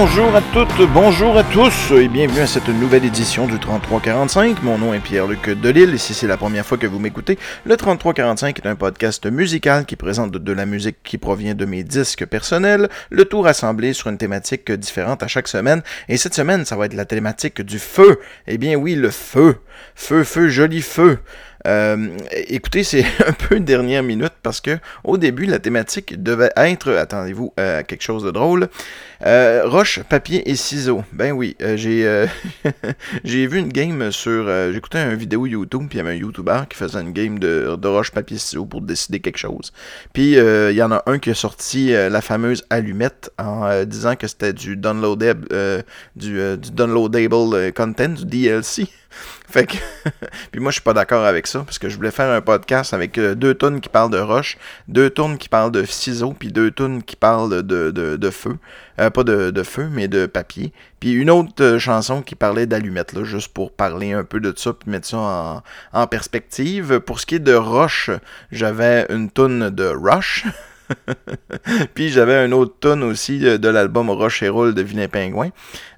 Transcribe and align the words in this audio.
Bonjour 0.00 0.32
à 0.36 0.40
toutes, 0.52 0.88
bonjour 0.94 1.36
à 1.36 1.42
tous 1.42 1.90
et 1.90 2.06
bienvenue 2.06 2.38
à 2.38 2.46
cette 2.46 2.68
nouvelle 2.68 3.04
édition 3.04 3.48
du 3.48 3.58
3345. 3.58 4.62
Mon 4.62 4.78
nom 4.78 4.94
est 4.94 5.00
Pierre-Luc 5.00 5.50
Delille 5.50 5.92
et 5.92 5.98
si 5.98 6.14
c'est 6.14 6.28
la 6.28 6.36
première 6.36 6.64
fois 6.64 6.78
que 6.78 6.86
vous 6.86 7.00
m'écoutez, 7.00 7.36
le 7.64 7.76
3345 7.76 8.60
est 8.60 8.68
un 8.68 8.76
podcast 8.76 9.26
musical 9.26 9.86
qui 9.86 9.96
présente 9.96 10.30
de 10.30 10.52
la 10.52 10.66
musique 10.66 10.98
qui 11.02 11.18
provient 11.18 11.56
de 11.56 11.64
mes 11.64 11.82
disques 11.82 12.26
personnels, 12.26 12.88
le 13.10 13.24
tout 13.24 13.40
rassemblé 13.40 13.92
sur 13.92 14.08
une 14.08 14.18
thématique 14.18 14.70
différente 14.70 15.24
à 15.24 15.26
chaque 15.26 15.48
semaine. 15.48 15.82
Et 16.08 16.16
cette 16.16 16.34
semaine, 16.34 16.64
ça 16.64 16.76
va 16.76 16.86
être 16.86 16.94
la 16.94 17.04
thématique 17.04 17.60
du 17.60 17.80
feu. 17.80 18.20
Eh 18.46 18.56
bien 18.56 18.76
oui, 18.76 18.94
le 18.94 19.10
feu. 19.10 19.56
Feu, 19.96 20.22
feu, 20.22 20.48
joli 20.48 20.80
feu. 20.80 21.18
Euh, 21.66 22.16
écoutez, 22.30 22.84
c'est 22.84 23.04
un 23.26 23.32
peu 23.32 23.56
une 23.56 23.64
dernière 23.64 24.02
minute 24.02 24.34
parce 24.42 24.60
que 24.60 24.78
au 25.04 25.18
début, 25.18 25.46
la 25.46 25.58
thématique 25.58 26.22
devait 26.22 26.52
être, 26.56 26.92
attendez-vous, 26.92 27.52
euh, 27.58 27.82
quelque 27.82 28.02
chose 28.02 28.24
de 28.24 28.30
drôle. 28.30 28.68
Euh, 29.26 29.62
roche, 29.64 30.00
papier 30.04 30.48
et 30.48 30.54
ciseaux. 30.54 31.02
Ben 31.12 31.32
oui, 31.32 31.56
j'ai 31.74 33.46
vu 33.46 33.58
une 33.58 33.72
game 33.72 34.12
sur. 34.12 34.48
J'écoutais 34.72 35.02
une 35.02 35.16
vidéo 35.16 35.46
YouTube, 35.46 35.86
puis 35.88 35.98
il 35.98 36.02
y 36.02 36.06
avait 36.06 36.12
un 36.12 36.20
YouTuber 36.20 36.60
qui 36.68 36.76
faisait 36.76 37.00
une 37.00 37.12
game 37.12 37.38
de, 37.38 37.78
roche, 37.84 38.12
papier, 38.12 38.38
ciseaux 38.38 38.66
pour 38.66 38.80
décider 38.80 39.20
quelque 39.20 39.38
chose. 39.38 39.72
Puis 40.12 40.34
il 40.34 40.74
y 40.74 40.82
en 40.82 40.92
a 40.92 41.02
un 41.06 41.18
qui 41.18 41.30
a 41.30 41.34
sorti 41.34 41.90
la 41.90 42.20
fameuse 42.20 42.64
allumette 42.70 43.32
en 43.38 43.84
disant 43.84 44.14
que 44.14 44.28
c'était 44.28 44.52
du 44.52 44.76
downloadable 44.76 45.48
content, 47.74 48.08
du 48.08 48.24
DLC. 48.24 48.86
Fait 49.50 49.64
que, 49.66 49.76
puis 50.52 50.60
moi 50.60 50.70
je 50.70 50.74
suis 50.74 50.82
pas 50.82 50.92
d'accord 50.92 51.24
avec 51.24 51.46
ça 51.46 51.60
parce 51.60 51.78
que 51.78 51.88
je 51.88 51.96
voulais 51.96 52.10
faire 52.10 52.30
un 52.30 52.42
podcast 52.42 52.92
avec 52.92 53.16
euh, 53.16 53.34
deux 53.34 53.54
tonnes 53.54 53.80
qui 53.80 53.88
parlent 53.88 54.10
de 54.10 54.18
roche, 54.18 54.58
deux 54.88 55.08
tonnes 55.08 55.38
qui 55.38 55.48
parlent 55.48 55.72
de 55.72 55.84
ciseaux, 55.84 56.34
puis 56.38 56.52
deux 56.52 56.70
tonnes 56.70 57.02
qui 57.02 57.16
parlent 57.16 57.62
de, 57.62 58.30
feu, 58.30 58.58
euh, 59.00 59.08
pas 59.08 59.24
de, 59.24 59.50
de, 59.50 59.62
feu 59.62 59.88
mais 59.90 60.06
de 60.06 60.26
papier, 60.26 60.72
puis 61.00 61.12
une 61.12 61.30
autre 61.30 61.62
euh, 61.62 61.78
chanson 61.78 62.20
qui 62.20 62.34
parlait 62.34 62.66
d'allumettes 62.66 63.14
là, 63.14 63.24
juste 63.24 63.48
pour 63.54 63.72
parler 63.72 64.12
un 64.12 64.24
peu 64.24 64.38
de 64.38 64.52
ça 64.54 64.74
puis 64.74 64.90
mettre 64.90 65.06
ça 65.06 65.16
en, 65.16 65.62
en 65.94 66.06
perspective. 66.06 67.00
Pour 67.00 67.18
ce 67.18 67.24
qui 67.24 67.36
est 67.36 67.38
de 67.38 67.54
roche, 67.54 68.10
j'avais 68.52 69.06
une 69.08 69.30
tonne 69.30 69.70
de 69.70 69.86
Rush. 69.86 70.44
puis 71.94 72.10
j'avais 72.10 72.34
un 72.34 72.52
autre 72.52 72.74
tonne 72.80 73.02
aussi 73.02 73.38
de, 73.38 73.68
l'album 73.68 74.10
Roche 74.10 74.42
et 74.42 74.48
Roll 74.48 74.74
de 74.74 74.82
Vilain 74.82 75.08
Pingouin. 75.08 75.50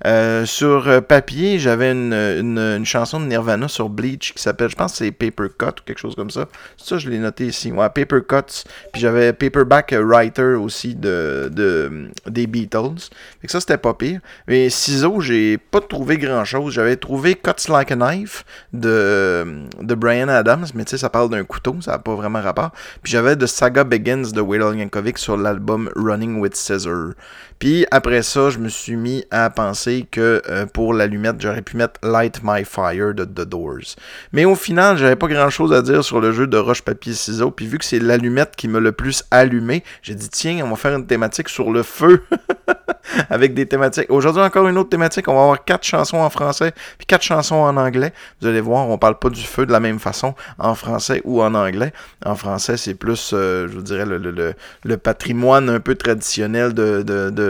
Euh, 0.07 0.47
sur 0.47 1.03
papier, 1.07 1.59
j'avais 1.59 1.93
une, 1.93 2.15
une, 2.15 2.85
chanson 2.85 3.21
de 3.21 3.27
Nirvana 3.27 3.69
sur 3.69 3.89
Bleach 3.89 4.33
qui 4.35 4.43
s'appelle, 4.43 4.71
je 4.71 4.77
pense 4.77 4.95
c'est 4.95 5.13
Paper 5.13 5.49
Cut 5.59 5.67
ou 5.67 5.85
quelque 5.85 5.99
chose 5.99 6.15
comme 6.15 6.31
ça. 6.31 6.47
Ça, 6.77 6.99
je 6.99 7.09
l'ai 7.09 7.19
noté 7.19 7.47
ici. 7.47 7.71
Paper 7.71 8.21
Cuts. 8.27 8.65
Puis 8.93 9.01
j'avais 9.01 9.33
Paperback 9.33 9.95
Writer 9.99 10.55
aussi 10.55 10.95
de, 10.95 11.51
de, 11.53 12.11
des 12.27 12.47
Beatles. 12.47 13.11
Fait 13.41 13.47
que 13.47 13.53
ça, 13.53 13.61
c'était 13.61 13.79
pas 13.79 13.95
pire. 13.95 14.21
Mais 14.49 14.71
ciseaux, 14.71 15.21
j'ai 15.21 15.59
pas 15.59 15.81
trouvé 15.81 16.19
grand 16.19 16.45
chose. 16.45 16.75
J'avais 16.75 16.97
trouvé 16.97 17.35
Cuts 17.35 17.69
Like 17.69 17.93
a 17.93 17.97
Knife 17.97 18.45
de, 18.73 19.65
de 19.81 19.95
Brian 19.95 20.29
Adams, 20.29 20.67
mais 20.75 20.85
tu 20.85 20.91
sais, 20.91 20.99
ça 20.99 21.11
parle 21.11 21.31
d'un 21.31 21.45
couteau, 21.45 21.77
ça 21.81 21.93
n'a 21.93 21.99
pas 21.99 22.15
vraiment 22.15 22.41
rapport. 22.41 22.71
Puis 23.03 23.13
j'avais 23.13 23.37
The 23.37 23.47
Saga 23.47 23.85
Begins 23.85 24.33
de 24.33 24.41
Will 24.41 24.63
Yankovic 24.81 25.19
sur 25.19 25.37
l'album 25.37 25.91
Running 25.95 26.41
with 26.41 26.55
Scissor. 26.55 27.15
Puis 27.61 27.85
après 27.91 28.23
ça, 28.23 28.49
je 28.49 28.59
me 28.59 28.71
suis 28.71 28.97
mis 28.97 29.23
à 29.31 29.51
penser 29.51 30.07
que 30.11 30.41
euh, 30.49 30.65
pour 30.65 30.95
l'allumette, 30.95 31.37
j'aurais 31.41 31.61
pu 31.61 31.77
mettre 31.77 32.01
Light 32.03 32.41
My 32.43 32.65
Fire 32.65 33.13
de 33.13 33.25
The 33.25 33.43
Doors. 33.43 33.97
Mais 34.33 34.47
au 34.47 34.55
final, 34.55 34.97
j'avais 34.97 35.15
pas 35.15 35.29
grand 35.29 35.51
chose 35.51 35.71
à 35.75 35.83
dire 35.83 36.03
sur 36.03 36.23
le 36.23 36.33
jeu 36.33 36.47
de 36.47 36.57
roche-papier-ciseaux. 36.57 37.51
Puis 37.51 37.67
vu 37.67 37.77
que 37.77 37.85
c'est 37.85 37.99
l'allumette 37.99 38.57
qui 38.57 38.67
m'a 38.67 38.81
le 38.81 38.93
plus 38.93 39.25
allumé, 39.31 39.85
j'ai 40.01 40.15
dit 40.15 40.31
tiens, 40.31 40.65
on 40.65 40.71
va 40.71 40.77
faire 40.77 40.97
une 40.97 41.07
thématique 41.07 41.51
sur 41.51 41.71
le 41.71 41.83
feu. 41.83 42.25
Avec 43.29 43.55
des 43.55 43.67
thématiques. 43.67 44.07
Aujourd'hui, 44.09 44.43
encore 44.43 44.69
une 44.69 44.79
autre 44.79 44.91
thématique. 44.91 45.29
On 45.29 45.35
va 45.35 45.43
avoir 45.43 45.65
quatre 45.65 45.85
chansons 45.85 46.19
en 46.19 46.31
français, 46.31 46.73
puis 46.97 47.07
quatre 47.07 47.23
chansons 47.23 47.57
en 47.57 47.77
anglais. 47.77 48.13
Vous 48.41 48.47
allez 48.47 48.61
voir, 48.61 48.89
on 48.89 48.99
parle 48.99 49.19
pas 49.19 49.31
du 49.31 49.43
feu 49.43 49.67
de 49.67 49.73
la 49.73 49.81
même 49.81 49.99
façon 49.99 50.35
en 50.59 50.75
français 50.75 51.21
ou 51.25 51.43
en 51.43 51.55
anglais. 51.55 51.93
En 52.25 52.37
français, 52.37 52.77
c'est 52.77 52.95
plus, 52.95 53.33
euh, 53.33 53.69
je 53.69 53.75
vous 53.75 53.83
dirais, 53.83 54.07
le, 54.07 54.19
le, 54.19 54.55
le, 54.85 54.97
patrimoine 54.97 55.69
un 55.69 55.81
peu 55.81 55.95
traditionnel 55.95 56.73
de, 56.73 57.03
de, 57.03 57.31
de 57.31 57.50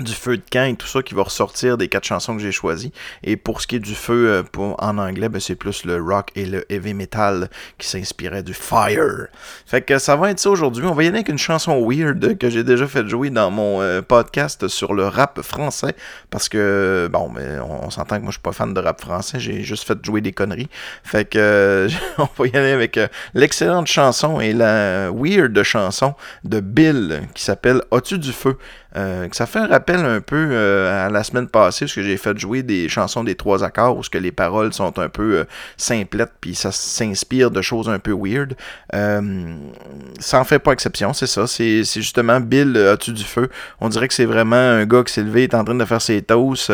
du 0.00 0.12
feu 0.12 0.36
de 0.36 0.42
camp 0.50 0.64
et 0.64 0.74
tout 0.74 0.88
ça 0.88 1.02
qui 1.02 1.14
va 1.14 1.22
ressortir 1.22 1.78
des 1.78 1.86
quatre 1.86 2.04
chansons 2.04 2.36
que 2.36 2.42
j'ai 2.42 2.50
choisies. 2.50 2.92
Et 3.22 3.36
pour 3.36 3.60
ce 3.60 3.68
qui 3.68 3.76
est 3.76 3.80
du 3.80 3.94
feu 3.94 4.28
euh, 4.28 4.42
pour, 4.42 4.74
en 4.82 4.98
anglais, 4.98 5.28
ben, 5.28 5.40
c'est 5.40 5.54
plus 5.54 5.84
le 5.84 6.02
rock 6.02 6.30
et 6.34 6.46
le 6.46 6.70
heavy 6.72 6.94
metal 6.94 7.48
qui 7.78 7.86
s'inspirait 7.86 8.42
du 8.42 8.54
fire. 8.54 9.28
Fait 9.66 9.82
que 9.82 9.98
ça 9.98 10.16
va 10.16 10.30
être 10.30 10.40
ça 10.40 10.50
aujourd'hui. 10.50 10.84
On 10.84 10.94
va 10.94 11.04
y 11.04 11.06
aller 11.06 11.18
avec 11.18 11.28
une 11.28 11.38
chanson 11.38 11.80
weird 11.88 12.38
que 12.38 12.50
j'ai 12.50 12.64
déjà 12.64 12.88
fait 12.88 13.06
jouer 13.06 13.30
dans 13.30 13.52
mon 13.52 13.82
euh, 13.82 14.02
podcast 14.02 14.66
sur 14.66 14.94
le 14.94 15.06
rap 15.06 15.40
français. 15.42 15.94
Parce 16.28 16.48
que, 16.48 17.08
bon, 17.12 17.30
mais 17.30 17.46
ben, 17.46 17.62
on, 17.62 17.90
s'entend 17.90 18.16
que 18.16 18.22
moi 18.22 18.30
je 18.30 18.38
suis 18.38 18.42
pas 18.42 18.52
fan 18.52 18.74
de 18.74 18.80
rap 18.80 19.00
français. 19.00 19.38
J'ai 19.38 19.62
juste 19.62 19.86
fait 19.86 20.04
jouer 20.04 20.20
des 20.20 20.32
conneries. 20.32 20.68
Fait 21.04 21.24
que 21.24 21.38
euh, 21.38 21.88
on 22.18 22.28
va 22.36 22.48
y 22.48 22.56
aller 22.56 22.72
avec 22.72 22.98
l'excellente 23.32 23.86
chanson 23.86 24.40
et 24.40 24.52
la 24.52 25.12
weird 25.12 25.62
chanson 25.62 26.14
de 26.42 26.58
Bill 26.58 27.28
qui 27.32 27.44
s'appelle 27.44 27.82
As-tu 27.92 28.18
du 28.18 28.32
feu? 28.32 28.58
Euh, 28.96 29.28
ça 29.32 29.46
fait 29.46 29.58
un 29.58 29.66
rappel 29.66 30.04
un 30.04 30.20
peu 30.20 30.48
euh, 30.52 31.06
à 31.06 31.10
la 31.10 31.24
semaine 31.24 31.48
passée, 31.48 31.86
parce 31.86 31.94
que 31.94 32.02
j'ai 32.02 32.16
fait 32.16 32.38
jouer 32.38 32.62
des 32.62 32.88
chansons 32.88 33.24
des 33.24 33.34
trois 33.34 33.64
accords, 33.64 33.96
où 33.96 34.02
que 34.02 34.18
les 34.18 34.32
paroles 34.32 34.72
sont 34.72 34.98
un 34.98 35.08
peu 35.08 35.38
euh, 35.38 35.44
simplettes, 35.76 36.32
puis 36.40 36.54
ça 36.54 36.70
s'inspire 36.70 37.50
de 37.50 37.62
choses 37.62 37.88
un 37.88 37.98
peu 37.98 38.12
weird. 38.12 38.54
ça 38.92 40.40
en 40.40 40.44
fait 40.44 40.58
pas 40.58 40.72
exception, 40.72 41.12
c'est 41.12 41.26
ça. 41.26 41.46
C'est 41.46 41.82
justement 41.84 42.40
Bill, 42.40 42.76
as-tu 42.76 43.12
du 43.12 43.24
feu? 43.24 43.48
On 43.80 43.88
dirait 43.88 44.08
que 44.08 44.14
c'est 44.14 44.24
vraiment 44.24 44.56
un 44.56 44.84
gars 44.84 45.02
qui 45.02 45.12
s'est 45.12 45.22
levé, 45.22 45.44
est 45.44 45.54
en 45.54 45.64
train 45.64 45.74
de 45.74 45.84
faire 45.84 46.02
ses 46.02 46.22
toasts, 46.22 46.72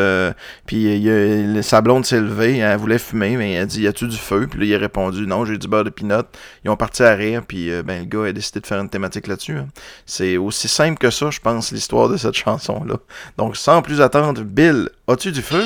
puis 0.66 0.84
il 0.84 1.62
sa 1.62 1.80
blonde 1.80 2.04
s'est 2.04 2.20
levée, 2.20 2.58
elle 2.58 2.78
voulait 2.78 2.98
fumer, 2.98 3.36
mais 3.36 3.52
elle 3.52 3.62
a 3.62 3.66
dit, 3.66 3.86
as-tu 3.86 4.06
du 4.08 4.16
feu? 4.16 4.46
Puis 4.50 4.60
là, 4.60 4.66
il 4.66 4.74
a 4.74 4.78
répondu, 4.78 5.26
non, 5.26 5.44
j'ai 5.44 5.58
du 5.58 5.68
beurre 5.68 5.84
de 5.84 5.90
pinot. 5.90 6.22
Ils 6.64 6.70
ont 6.70 6.76
parti 6.76 7.02
à 7.02 7.14
rire, 7.14 7.42
puis 7.46 7.70
ben, 7.84 8.00
le 8.00 8.04
gars 8.06 8.28
a 8.28 8.32
décidé 8.32 8.60
de 8.60 8.66
faire 8.66 8.80
une 8.80 8.90
thématique 8.90 9.26
là-dessus. 9.26 9.56
Hein. 9.56 9.68
C'est 10.04 10.36
aussi 10.36 10.68
simple 10.68 10.98
que 10.98 11.10
ça, 11.10 11.30
je 11.30 11.40
pense, 11.40 11.72
l'histoire 11.72 12.09
de 12.10 12.16
cette 12.16 12.34
chanson-là. 12.34 12.96
Donc, 13.38 13.56
sans 13.56 13.82
plus 13.82 14.00
attendre, 14.00 14.42
Bill, 14.42 14.88
as-tu 15.08 15.32
du 15.32 15.42
feu? 15.42 15.64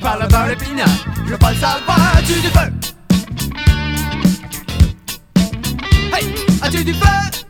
par 0.00 0.18
la 0.18 0.26
beurre 0.26 0.50
épinard. 0.50 0.88
Je 1.28 1.34
pas 1.36 1.50
le 1.50 1.56
du 2.40 2.48
feu? 2.48 2.72
Hey, 6.12 6.34
du 6.84 6.94
feu? 6.94 7.41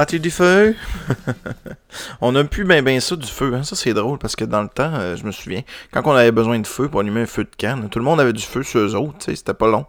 As-tu 0.00 0.18
du 0.18 0.30
feu? 0.30 0.74
on 2.22 2.34
a 2.34 2.42
plus 2.44 2.64
ben 2.64 2.82
ben 2.82 2.98
ça 3.00 3.16
du 3.16 3.26
feu. 3.26 3.52
Hein? 3.54 3.64
Ça, 3.64 3.76
c'est 3.76 3.92
drôle 3.92 4.16
parce 4.16 4.34
que 4.34 4.46
dans 4.46 4.62
le 4.62 4.68
temps, 4.70 4.94
euh, 4.94 5.14
je 5.14 5.26
me 5.26 5.30
souviens, 5.30 5.60
quand 5.92 6.00
on 6.06 6.12
avait 6.12 6.32
besoin 6.32 6.58
de 6.58 6.66
feu 6.66 6.88
pour 6.88 7.00
allumer 7.00 7.20
un 7.20 7.26
feu 7.26 7.44
de 7.44 7.50
canne, 7.54 7.86
tout 7.90 7.98
le 7.98 8.06
monde 8.06 8.18
avait 8.18 8.32
du 8.32 8.42
feu 8.42 8.62
sur 8.62 8.80
eux 8.80 8.94
autres. 8.94 9.16
C'était 9.18 9.52
pas 9.52 9.66
long. 9.66 9.84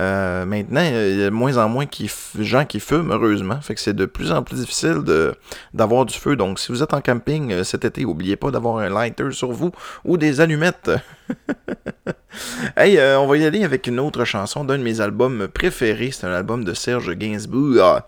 Euh, 0.00 0.44
maintenant, 0.46 0.80
il 0.80 1.16
y 1.16 1.22
a 1.22 1.26
de 1.26 1.30
moins 1.30 1.58
en 1.58 1.68
moins 1.68 1.86
qui 1.86 2.10
gens 2.40 2.64
qui 2.64 2.80
fument, 2.80 3.12
heureusement. 3.12 3.60
Fait 3.60 3.76
que 3.76 3.80
c'est 3.80 3.94
de 3.94 4.04
plus 4.04 4.32
en 4.32 4.42
plus 4.42 4.56
difficile 4.56 5.04
d'avoir 5.72 6.06
du 6.06 6.18
feu. 6.18 6.34
Donc, 6.34 6.58
si 6.58 6.72
vous 6.72 6.82
êtes 6.82 6.92
en 6.92 7.00
camping 7.00 7.52
euh, 7.52 7.62
cet 7.62 7.84
été, 7.84 8.02
n'oubliez 8.02 8.34
pas 8.34 8.50
d'avoir 8.50 8.78
un 8.78 8.88
lighter 8.88 9.30
sur 9.30 9.52
vous 9.52 9.70
ou 10.04 10.16
des 10.16 10.40
allumettes. 10.40 10.90
Hey, 12.76 12.96
euh, 12.98 13.20
on 13.20 13.26
va 13.26 13.36
y 13.36 13.44
aller 13.44 13.62
avec 13.64 13.86
une 13.86 14.00
autre 14.00 14.24
chanson 14.24 14.64
d'un 14.64 14.78
de 14.78 14.82
mes 14.82 15.00
albums 15.00 15.48
préférés. 15.48 16.10
C'est 16.12 16.26
un 16.26 16.32
album 16.32 16.64
de 16.64 16.72
Serge 16.72 17.12
Gainsbourg. 17.14 17.76
Ah, 17.78 18.06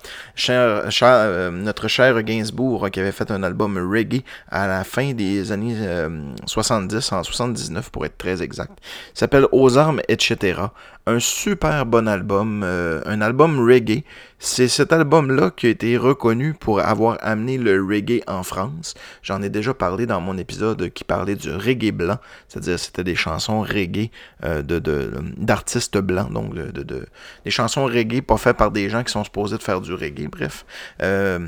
euh, 0.49 1.51
notre 1.51 1.89
cher 1.89 2.23
Gainsbourg 2.23 2.87
euh, 2.87 2.89
qui 2.89 3.01
avait 3.01 3.13
fait 3.13 3.31
un 3.31 3.43
album 3.43 3.77
reggae 3.77 4.23
à 4.51 4.67
la 4.67 4.83
fin 4.85 5.13
des 5.13 5.53
années 5.53 5.77
euh, 5.79 6.09
70, 6.47 7.13
en 7.13 7.23
79 7.23 7.91
pour 7.91 8.07
être 8.07 8.17
très 8.17 8.43
exact. 8.43 8.73
Il 9.15 9.19
s'appelle 9.19 9.47
Aux 9.53 9.77
armes, 9.77 10.01
etc. 10.09 10.61
Un 11.07 11.19
super 11.21 11.85
bon 11.85 12.09
album, 12.09 12.63
euh, 12.65 13.03
un 13.05 13.21
album 13.21 13.61
reggae. 13.61 14.05
C'est 14.39 14.69
cet 14.69 14.91
album-là 14.91 15.51
qui 15.55 15.67
a 15.67 15.69
été 15.69 15.99
reconnu 15.99 16.55
pour 16.55 16.81
avoir 16.81 17.19
amené 17.21 17.59
le 17.59 17.83
reggae 17.85 18.23
en 18.27 18.43
France. 18.43 18.95
J'en 19.23 19.43
ai 19.43 19.51
déjà 19.51 19.75
parlé 19.75 20.07
dans 20.07 20.23
mon 20.23 20.39
épisode 20.39 20.89
qui 20.95 21.05
parlait 21.05 21.37
du 21.37 21.51
reggae 21.51 21.93
blanc, 21.93 22.17
c'est-à-dire 22.49 22.79
c'était 22.79 23.05
des 23.05 23.17
chansons 23.17 23.61
reggae 23.61 24.11
euh, 24.45 24.63
de, 24.63 24.79
de- 24.79 25.13
d'artistes 25.37 25.99
blancs, 25.99 26.33
donc 26.33 26.55
de, 26.55 26.71
de- 26.71 26.83
de- 26.83 27.07
des 27.45 27.51
chansons 27.51 27.85
reggae 27.85 28.23
pas 28.23 28.39
faites 28.39 28.57
par 28.57 28.71
des 28.71 28.89
gens 28.89 29.05
qui 29.05 29.13
sont 29.13 29.25
supposés 29.25 29.59
de 29.59 29.63
faire 29.63 29.83
du 29.83 29.93
reggae. 29.93 30.29
Bref, 30.31 30.65
Euh, 31.03 31.39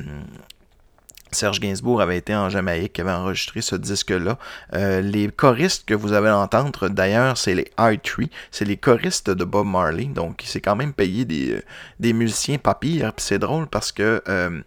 Serge 1.32 1.60
Gainsbourg 1.60 2.00
avait 2.00 2.16
été 2.16 2.34
en 2.34 2.48
Jamaïque, 2.48 2.98
avait 3.00 3.10
enregistré 3.10 3.60
ce 3.60 3.76
disque-là. 3.76 4.38
Euh, 4.74 5.00
les 5.00 5.28
choristes 5.28 5.84
que 5.84 5.94
vous 5.94 6.12
allez 6.12 6.30
entendre, 6.30 6.88
d'ailleurs, 6.88 7.36
c'est 7.36 7.54
les 7.54 7.70
R3, 7.76 8.28
c'est 8.50 8.64
les 8.64 8.76
choristes 8.76 9.30
de 9.30 9.44
Bob 9.44 9.66
Marley, 9.66 10.06
donc 10.06 10.44
il 10.44 10.48
s'est 10.48 10.60
quand 10.60 10.76
même 10.76 10.92
payé 10.92 11.24
des, 11.24 11.62
euh, 12.04 12.12
musiciens 12.12 12.58
pas 12.58 12.78
c'est 13.16 13.38
drôle 13.38 13.66
parce 13.66 13.90
que 13.90 14.22
euh, 14.28 14.60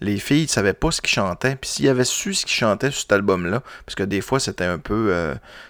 les 0.00 0.18
filles 0.18 0.42
ne 0.42 0.48
savaient 0.48 0.72
pas 0.72 0.90
ce 0.90 1.00
qu'ils 1.00 1.14
chantaient, 1.14 1.56
puis 1.56 1.70
s'ils 1.70 1.88
avaient 1.88 2.04
su 2.04 2.34
ce 2.34 2.44
qu'ils 2.44 2.56
chantaient 2.56 2.90
sur 2.90 3.02
cet 3.02 3.12
album-là, 3.12 3.62
parce 3.86 3.94
que 3.94 4.02
des 4.02 4.20
fois 4.20 4.40
c'était 4.40 4.64
un 4.64 4.78
peu, 4.78 5.14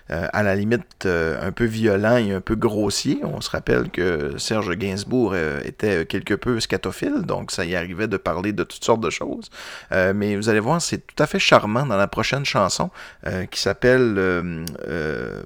à 0.08 0.42
la 0.42 0.54
limite, 0.54 1.06
un 1.06 1.52
peu 1.52 1.64
violent 1.64 2.16
et 2.16 2.32
un 2.32 2.40
peu 2.40 2.54
grossier, 2.54 3.20
on 3.25 3.42
se 3.42 3.50
rappelle 3.50 3.90
que 3.90 4.38
Serge 4.38 4.75
Gainsbourg 4.76 5.37
était 5.37 6.06
quelque 6.06 6.32
peu 6.32 6.61
scatophile, 6.61 7.22
donc 7.22 7.50
ça 7.50 7.66
y 7.66 7.76
arrivait 7.76 8.08
de 8.08 8.16
parler 8.16 8.52
de 8.52 8.64
toutes 8.64 8.84
sortes 8.84 9.02
de 9.02 9.11
choses, 9.11 9.50
Euh, 9.92 10.14
vous 10.36 10.48
allez 10.48 10.60
voir, 10.60 10.80
c'est 10.80 11.06
tout 11.06 11.20
à 11.22 11.26
fait 11.26 11.38
charmant 11.38 11.86
dans 11.86 11.96
la 11.96 12.06
prochaine 12.06 12.44
chanson 12.44 12.90
euh, 13.26 13.46
qui 13.46 13.60
s'appelle 13.60 14.14
euh, 14.18 14.64
euh, 14.88 15.42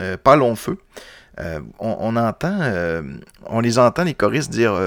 euh, 0.00 0.16
Pas 0.16 0.36
long 0.36 0.56
feu. 0.56 0.78
On, 1.78 2.16
entend, 2.16 2.60
on 3.46 3.60
les 3.60 3.78
entend 3.78 4.04
les 4.04 4.12
choristes 4.12 4.50
dire 4.50 4.78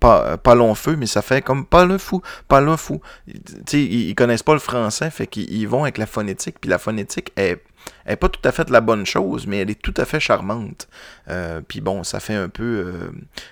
pas, 0.00 0.36
pas 0.36 0.56
long 0.56 0.74
feu, 0.74 0.96
mais 0.96 1.06
ça 1.06 1.22
fait 1.22 1.42
comme 1.42 1.64
pas 1.64 1.84
le 1.84 1.96
fou, 1.96 2.22
pas 2.48 2.60
le 2.60 2.76
fou. 2.76 3.00
Ils, 3.28 4.08
ils 4.08 4.14
connaissent 4.16 4.42
pas 4.42 4.54
le 4.54 4.58
français, 4.58 5.10
fait 5.10 5.28
qu'ils 5.28 5.52
ils 5.52 5.68
vont 5.68 5.84
avec 5.84 5.98
la 5.98 6.06
phonétique, 6.06 6.56
puis 6.60 6.68
la 6.68 6.78
phonétique 6.78 7.32
est, 7.36 7.62
est 8.06 8.16
pas 8.16 8.28
tout 8.28 8.40
à 8.44 8.52
fait 8.52 8.70
la 8.70 8.80
bonne 8.80 9.06
chose, 9.06 9.46
mais 9.46 9.58
elle 9.58 9.70
est 9.70 9.80
tout 9.80 9.94
à 9.96 10.04
fait 10.04 10.20
charmante. 10.20 10.88
Euh, 11.28 11.60
puis 11.66 11.80
bon, 11.80 12.02
ça 12.04 12.20
fait 12.20 12.34
un 12.34 12.48
peu 12.48 12.62
euh, 12.86 13.10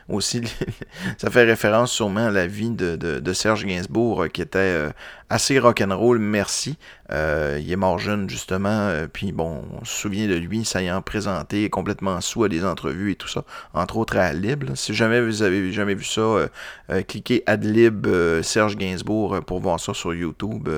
aussi, 0.09 0.42
ça 1.19 1.30
fait 1.30 1.45
référence 1.45 1.92
sûrement 1.92 2.26
à 2.26 2.30
la 2.30 2.47
vie 2.47 2.71
de, 2.71 2.97
de, 2.97 3.33
Serge 3.33 3.64
Gainsbourg, 3.64 4.25
euh, 4.25 4.28
qui 4.28 4.42
était 4.42 4.90
assez 5.28 5.59
rock'n'roll, 5.59 6.19
merci. 6.19 6.76
Il 7.12 7.71
est 7.73 7.76
mort 7.76 7.99
jeune, 7.99 8.30
justement, 8.30 8.92
puis 9.12 9.33
bon, 9.33 9.64
on 9.80 9.85
se 9.85 9.92
souvient 9.92 10.28
de 10.28 10.35
lui, 10.35 10.64
s'ayant 10.64 11.02
présenté 11.02 11.69
complètement 11.69 12.21
sous 12.21 12.45
à 12.45 12.49
des 12.49 12.64
entrevues 12.64 13.12
et 13.12 13.16
tout 13.16 13.26
ça, 13.26 13.45
entre 13.75 13.97
autres 13.97 14.16
à 14.16 14.26
Adlib. 14.26 14.75
Si 14.76 14.95
jamais 14.95 15.21
vous 15.21 15.42
avez 15.42 15.73
jamais 15.73 15.95
vu 15.95 16.04
ça, 16.04 16.49
cliquez 17.09 17.42
Adlib 17.47 18.07
Serge 18.42 18.76
Gainsbourg 18.76 19.40
pour 19.45 19.61
voir 19.61 19.80
ça 19.80 19.92
sur 19.92 20.14
YouTube. 20.14 20.69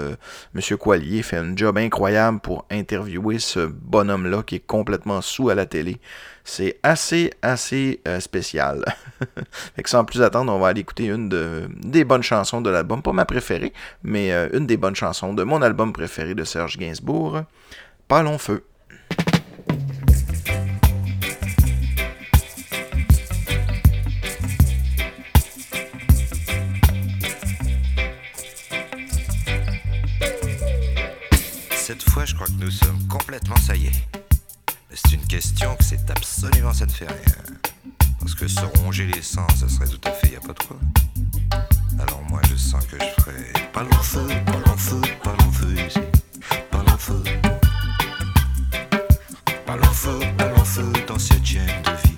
Monsieur 0.55 0.79
Coilier 0.79 1.23
fait 1.23 1.37
un 1.37 1.55
job 1.55 1.76
incroyable 1.76 2.41
pour 2.41 2.64
interviewer 2.71 3.38
ce 3.38 3.62
bonhomme-là 3.66 4.42
qui 4.42 4.57
est 4.57 4.66
complètement 4.66 5.21
sous 5.21 5.50
à 5.50 5.54
la 5.54 5.66
télé. 5.66 5.99
C'est 6.45 6.78
assez, 6.83 7.33
assez 7.42 8.00
euh, 8.09 8.19
spécial. 8.21 8.85
fait 9.76 9.83
que 9.83 9.90
sans 9.90 10.04
plus 10.04 10.23
attendre, 10.23 10.52
on 10.52 10.59
va 10.59 10.69
aller 10.69 10.81
écouter 10.81 11.07
une 11.07 11.28
de, 11.28 11.69
des 11.83 12.04
bonnes 12.04 12.23
chansons 12.23 12.61
de 12.61 12.71
l'album. 12.71 13.02
Pas 13.02 13.12
ma 13.12 13.25
préférée, 13.25 13.73
mais 14.02 14.33
euh, 14.33 14.49
une 14.52 14.66
des 14.66 14.76
bonnes 14.76 14.97
chansons 14.97 15.35
de 15.35 15.45
mon 15.45 15.62
album 15.62 15.92
préféré 15.92 16.35
de 16.35 16.45
Serge 16.45 16.78
Gainsbourg. 16.78 17.42
Pas 18.09 18.23
long 18.23 18.38
feu. 18.38 18.64
Je 32.25 32.35
crois 32.37 32.47
que 32.47 32.52
nous 32.52 32.71
sommes 32.71 33.09
complètement 33.09 33.57
ça 33.57 33.75
y 33.75 33.87
est. 33.87 34.09
Mais 34.88 34.97
c'est 34.97 35.14
une 35.14 35.26
question 35.26 35.75
que 35.75 35.83
c'est 35.83 36.09
absolument 36.09 36.73
ça 36.73 36.87
ne 36.87 36.91
fait 36.91 37.07
rien. 37.07 37.57
Parce 38.21 38.35
que 38.37 38.47
se 38.47 38.61
ronger 38.79 39.07
les 39.07 39.23
sens, 39.23 39.50
ça 39.57 39.69
serait 39.69 39.88
tout 39.88 40.00
à 40.05 40.12
fait 40.12 40.29
y 40.29 40.37
a 40.37 40.41
pas 40.41 40.52
de 40.52 40.62
quoi. 40.62 40.76
Alors 41.99 42.23
moi, 42.29 42.41
je 42.49 42.55
sens 42.55 42.85
que 42.87 42.97
je 42.97 43.23
ferai 43.23 43.52
pas 43.73 43.83
long 43.83 44.02
feu, 44.02 44.26
pas 44.47 44.52
long 44.52 44.76
pas 45.23 45.37
long 45.37 45.87
ici. 45.87 45.99
Pas 46.71 46.79
long. 46.79 46.93
Pas 49.67 49.76
long 49.76 50.37
pas 50.37 50.49
long 50.49 50.93
dans 51.09 51.19
cette 51.19 51.45
gêne 51.45 51.83
de 51.85 52.09
vie. 52.09 52.12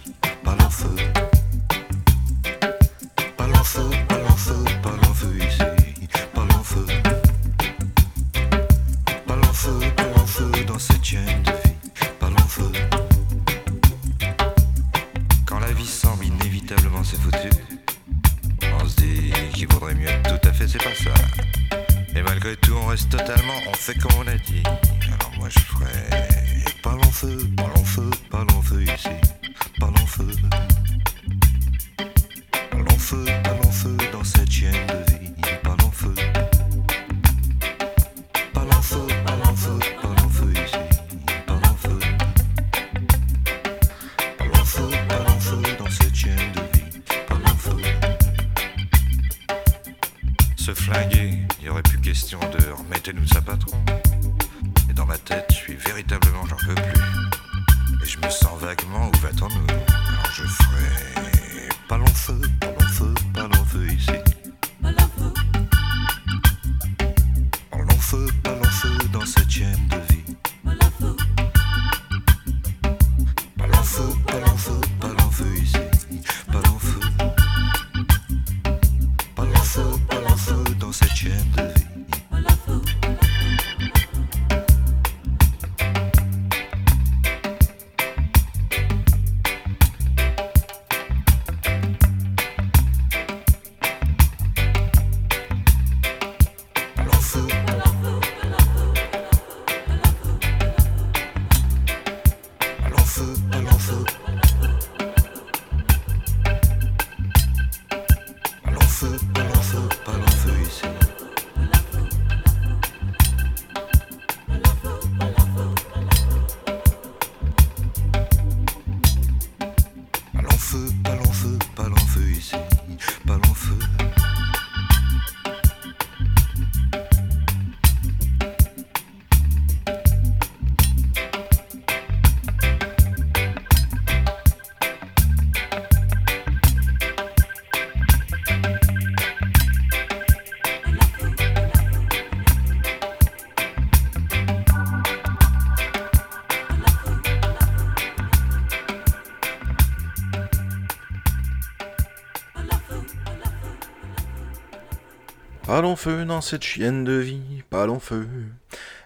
Long 155.94 155.96
feu 155.96 156.24
dans 156.24 156.40
cette 156.40 156.64
chienne 156.64 157.04
de 157.04 157.12
vie, 157.12 157.62
pas 157.70 157.86
long 157.86 158.00
feu. 158.00 158.26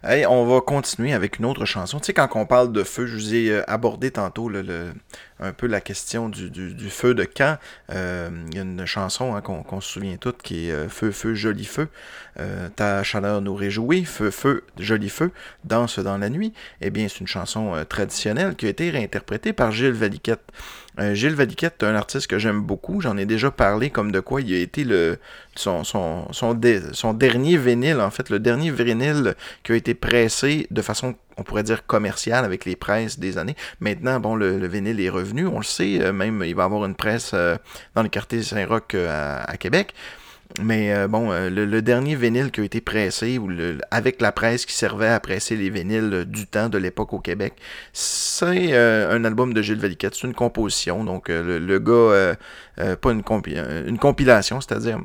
Hey, 0.02 0.24
on 0.24 0.46
va 0.46 0.62
continuer 0.62 1.12
avec 1.12 1.38
une 1.38 1.44
autre 1.44 1.66
chanson. 1.66 1.98
Tu 2.00 2.06
sais, 2.06 2.14
quand 2.14 2.30
on 2.34 2.46
parle 2.46 2.72
de 2.72 2.82
feu, 2.82 3.04
je 3.06 3.14
vous 3.14 3.34
ai 3.34 3.50
euh, 3.50 3.62
abordé 3.70 4.10
tantôt 4.10 4.48
le, 4.48 4.62
le- 4.62 4.94
un 5.40 5.52
peu 5.52 5.66
la 5.66 5.80
question 5.80 6.28
du, 6.28 6.50
du- 6.50 6.74
du 6.74 6.90
feu 6.90 7.14
de 7.14 7.24
camp. 7.24 7.58
Euh, 7.92 8.28
Il 8.50 8.56
y 8.56 8.58
a 8.58 8.62
une 8.62 8.84
chanson 8.86 9.34
hein, 9.34 9.40
qu'on 9.40 9.80
se 9.80 9.88
souvient 9.92 10.16
toutes 10.16 10.42
qui 10.42 10.68
est 10.68 10.72
euh, 10.72 10.88
Feu, 10.88 11.10
feu, 11.12 11.34
joli 11.34 11.64
feu. 11.64 11.88
Euh, 12.40 12.68
ta 12.74 13.02
chaleur 13.02 13.40
nous 13.40 13.54
réjouit, 13.54 14.04
feu, 14.04 14.30
feu, 14.30 14.64
joli 14.78 15.08
feu, 15.08 15.30
danse 15.64 15.98
dans 15.98 16.18
la 16.18 16.28
nuit. 16.28 16.52
Eh 16.80 16.90
bien, 16.90 17.08
c'est 17.08 17.20
une 17.20 17.26
chanson 17.26 17.74
traditionnelle 17.88 18.54
qui 18.56 18.66
a 18.66 18.68
été 18.68 18.90
réinterprétée 18.90 19.52
par 19.52 19.72
Gilles 19.72 19.92
Valiquette. 19.92 20.42
Gilles 21.12 21.34
Valiquette 21.34 21.80
est 21.82 21.86
un 21.86 21.94
artiste 21.94 22.26
que 22.26 22.38
j'aime 22.40 22.60
beaucoup. 22.62 23.00
J'en 23.00 23.16
ai 23.16 23.24
déjà 23.26 23.52
parlé 23.52 23.90
comme 23.90 24.10
de 24.10 24.18
quoi 24.18 24.40
il 24.40 24.52
a 24.52 24.58
été 24.58 24.82
le, 24.82 25.18
son, 25.54 25.84
son 25.84 27.14
dernier 27.14 27.56
vinyle, 27.56 28.00
en 28.00 28.10
fait, 28.10 28.30
le 28.30 28.40
dernier 28.40 28.70
vinyle 28.72 29.34
qui 29.62 29.72
a 29.72 29.76
été 29.76 29.94
pressé 29.94 30.66
de 30.72 30.82
façon, 30.82 31.14
on 31.38 31.42
pourrait 31.42 31.62
dire, 31.62 31.86
commerciale 31.86 32.44
avec 32.44 32.64
les 32.64 32.76
presses 32.76 33.18
des 33.18 33.38
années. 33.38 33.56
Maintenant, 33.80 34.20
bon, 34.20 34.34
le, 34.34 34.58
le 34.58 34.66
vinyle 34.66 35.00
est 35.00 35.08
revenu, 35.08 35.46
on 35.46 35.58
le 35.58 35.64
sait, 35.64 36.00
euh, 36.02 36.12
même 36.12 36.42
il 36.44 36.54
va 36.54 36.62
y 36.62 36.64
avoir 36.64 36.84
une 36.84 36.96
presse 36.96 37.30
euh, 37.32 37.56
dans 37.94 38.02
le 38.02 38.08
quartier 38.08 38.42
Saint-Roch 38.42 38.94
euh, 38.94 39.40
à, 39.46 39.56
Québec. 39.56 39.94
Mais 40.62 41.06
bon, 41.08 41.30
le, 41.30 41.82
dernier 41.82 42.16
vinyle 42.16 42.50
qui 42.50 42.62
a 42.62 42.64
été 42.64 42.80
pressé, 42.80 43.36
ou 43.36 43.50
avec 43.90 44.22
la 44.22 44.32
presse 44.32 44.64
qui 44.64 44.72
servait 44.72 45.08
à 45.08 45.20
presser 45.20 45.56
les 45.56 45.68
vinyles 45.68 46.24
du 46.26 46.46
temps 46.46 46.70
de 46.70 46.78
l'époque 46.78 47.12
au 47.12 47.18
Québec, 47.18 47.52
c'est 47.92 48.74
un 48.74 49.24
album 49.26 49.52
de 49.52 49.60
Gilles 49.60 49.78
Valiquette. 49.78 50.14
C'est 50.14 50.26
une 50.26 50.32
composition. 50.32 51.04
Donc, 51.04 51.28
le, 51.28 51.78
gars, 51.78 52.34
pas 52.96 53.12
une, 53.12 53.22
une 53.86 53.98
compilation, 53.98 54.62
c'est-à-dire. 54.62 55.00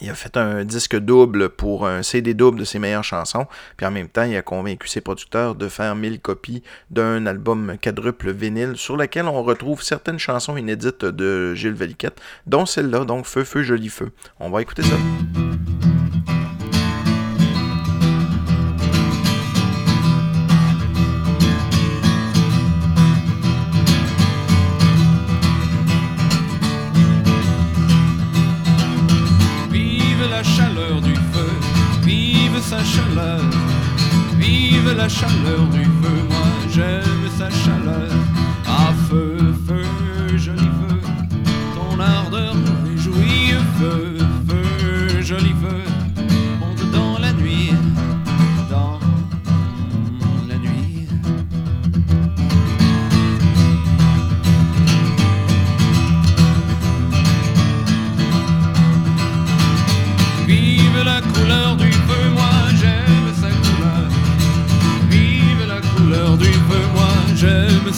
Il 0.00 0.10
a 0.10 0.14
fait 0.14 0.36
un 0.36 0.64
disque 0.64 0.96
double 0.96 1.48
pour 1.48 1.86
un 1.86 2.02
CD 2.02 2.34
double 2.34 2.58
de 2.58 2.64
ses 2.64 2.78
meilleures 2.78 3.04
chansons, 3.04 3.46
puis 3.76 3.86
en 3.86 3.90
même 3.90 4.08
temps, 4.08 4.24
il 4.24 4.36
a 4.36 4.42
convaincu 4.42 4.88
ses 4.88 5.00
producteurs 5.00 5.54
de 5.54 5.68
faire 5.68 5.96
1000 5.96 6.20
copies 6.20 6.62
d'un 6.90 7.24
album 7.24 7.76
quadruple 7.80 8.30
vinyle 8.30 8.76
sur 8.76 8.96
lequel 8.96 9.26
on 9.26 9.42
retrouve 9.42 9.82
certaines 9.82 10.18
chansons 10.18 10.56
inédites 10.56 11.04
de 11.04 11.54
Gilles 11.54 11.72
Valiquette, 11.72 12.20
dont 12.46 12.66
celle-là, 12.66 13.04
donc 13.04 13.24
Feu, 13.24 13.44
Feu, 13.44 13.62
Joli 13.62 13.88
Feu. 13.88 14.10
On 14.38 14.50
va 14.50 14.60
écouter 14.60 14.82
ça. 14.82 14.96
Chaleur 35.18 35.66
du 35.72 35.84
feu, 35.84 36.45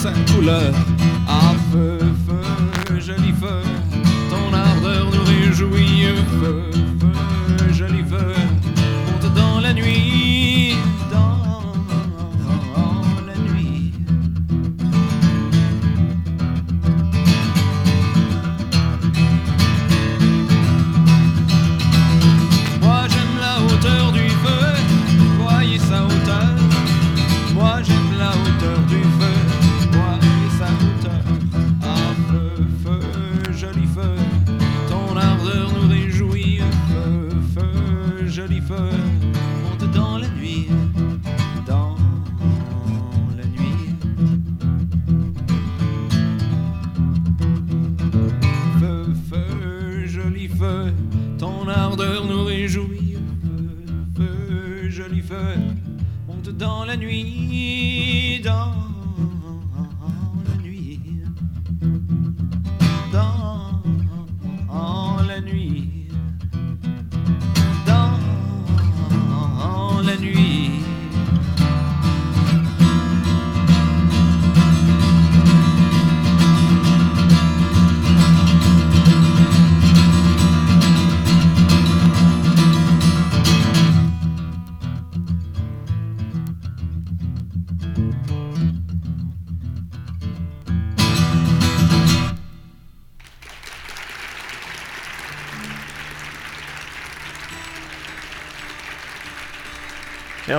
j'aime 0.02 0.14
sa 0.14 0.32
couleur. 0.32 0.72
Ah 1.26 1.54
feu, 1.72 1.97
feu, 1.97 1.97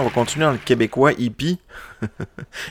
va 0.10 0.13
continuer 0.13 0.45
dans 0.45 0.52
le 0.52 0.58
québécois 0.58 1.13
hippie. 1.13 1.60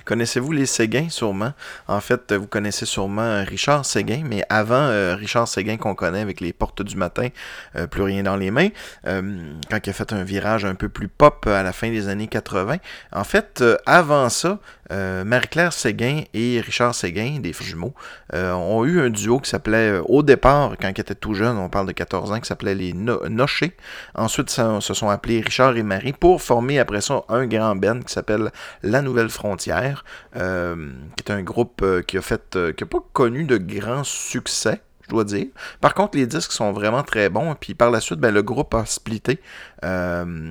Connaissez-vous 0.05 0.53
les 0.53 0.67
Séguins, 0.67 1.09
sûrement? 1.09 1.53
En 1.87 2.01
fait, 2.01 2.33
vous 2.33 2.47
connaissez 2.47 2.87
sûrement 2.87 3.45
Richard 3.45 3.85
Séguin, 3.85 4.23
mais 4.25 4.45
avant 4.49 4.75
euh, 4.75 5.15
Richard 5.15 5.47
Séguin 5.47 5.77
qu'on 5.77 5.95
connaît 5.95 6.21
avec 6.21 6.41
les 6.41 6.53
portes 6.53 6.83
du 6.83 6.97
matin, 6.97 7.29
euh, 7.77 7.87
plus 7.87 8.03
rien 8.03 8.23
dans 8.23 8.37
les 8.37 8.51
mains, 8.51 8.69
euh, 9.07 9.53
quand 9.71 9.79
il 9.87 9.91
a 9.91 9.93
fait 9.93 10.13
un 10.13 10.25
virage 10.25 10.65
un 10.65 10.75
peu 10.75 10.89
plus 10.89 11.09
pop 11.09 11.47
à 11.47 11.63
la 11.63 11.73
fin 11.73 11.91
des 11.91 12.09
années 12.09 12.27
80. 12.27 12.77
En 13.13 13.25
fait, 13.25 13.61
euh, 13.61 13.77
avant 13.87 14.29
ça, 14.29 14.59
euh, 14.91 15.25
Marie-Claire 15.25 15.73
Séguin 15.73 16.23
et 16.35 16.61
Richard 16.61 16.95
Séguin, 16.95 17.39
des 17.41 17.53
jumeaux, 17.53 17.95
euh, 18.35 18.53
ont 18.53 18.85
eu 18.85 19.01
un 19.01 19.11
duo 19.11 19.41
qui 19.41 19.51
s'appelait, 19.51 19.91
euh, 19.91 20.03
au 20.07 20.23
départ, 20.23 20.77
quand 20.81 20.89
ils 20.89 21.01
étaient 21.01 21.15
tout 21.15 21.35
jeunes, 21.35 21.59
on 21.59 21.69
parle 21.69 21.87
de 21.87 21.93
14 21.93 22.33
ans, 22.33 22.41
qui 22.41 22.47
s'appelait 22.47 22.75
les 22.75 22.93
no 22.93 23.27
Nochés. 23.29 23.77
Ensuite, 24.15 24.51
ça, 24.51 24.81
se 24.81 24.95
sont 24.95 25.09
appelés 25.09 25.41
Richard 25.41 25.77
et 25.77 25.83
Marie 25.83 26.13
pour 26.13 26.43
former 26.43 26.79
après 26.79 27.01
ça 27.01 27.23
un 27.29 27.47
grand 27.47 27.77
band 27.77 28.01
qui 28.01 28.13
s'appelle 28.13 28.51
La 28.83 29.03
Nouvelle 29.03 29.31
Frontière, 29.31 30.05
euh, 30.37 30.93
qui 31.17 31.25
est 31.25 31.33
un 31.33 31.43
groupe 31.43 31.85
qui 32.07 32.19
a 32.19 32.23
fait, 32.23 32.59
qui 32.77 32.85
a 32.85 32.87
pas 32.87 33.05
connu 33.13 33.45
de 33.45 33.57
grands 33.57 34.05
succès. 34.05 34.81
Je 35.09 35.15
dois 35.15 35.25
dire. 35.25 35.47
Par 35.81 35.95
contre, 35.95 36.19
les 36.19 36.27
disques 36.27 36.53
sont 36.53 36.73
vraiment 36.73 37.03
très 37.03 37.31
bons. 37.31 37.55
Puis 37.59 37.75
par 37.75 37.91
la 37.91 38.01
suite, 38.01 38.21
ben, 38.21 38.33
le 38.33 38.43
groupe 38.43 38.75
a 38.75 38.85
splitté. 38.85 39.41
Euh, 39.85 40.51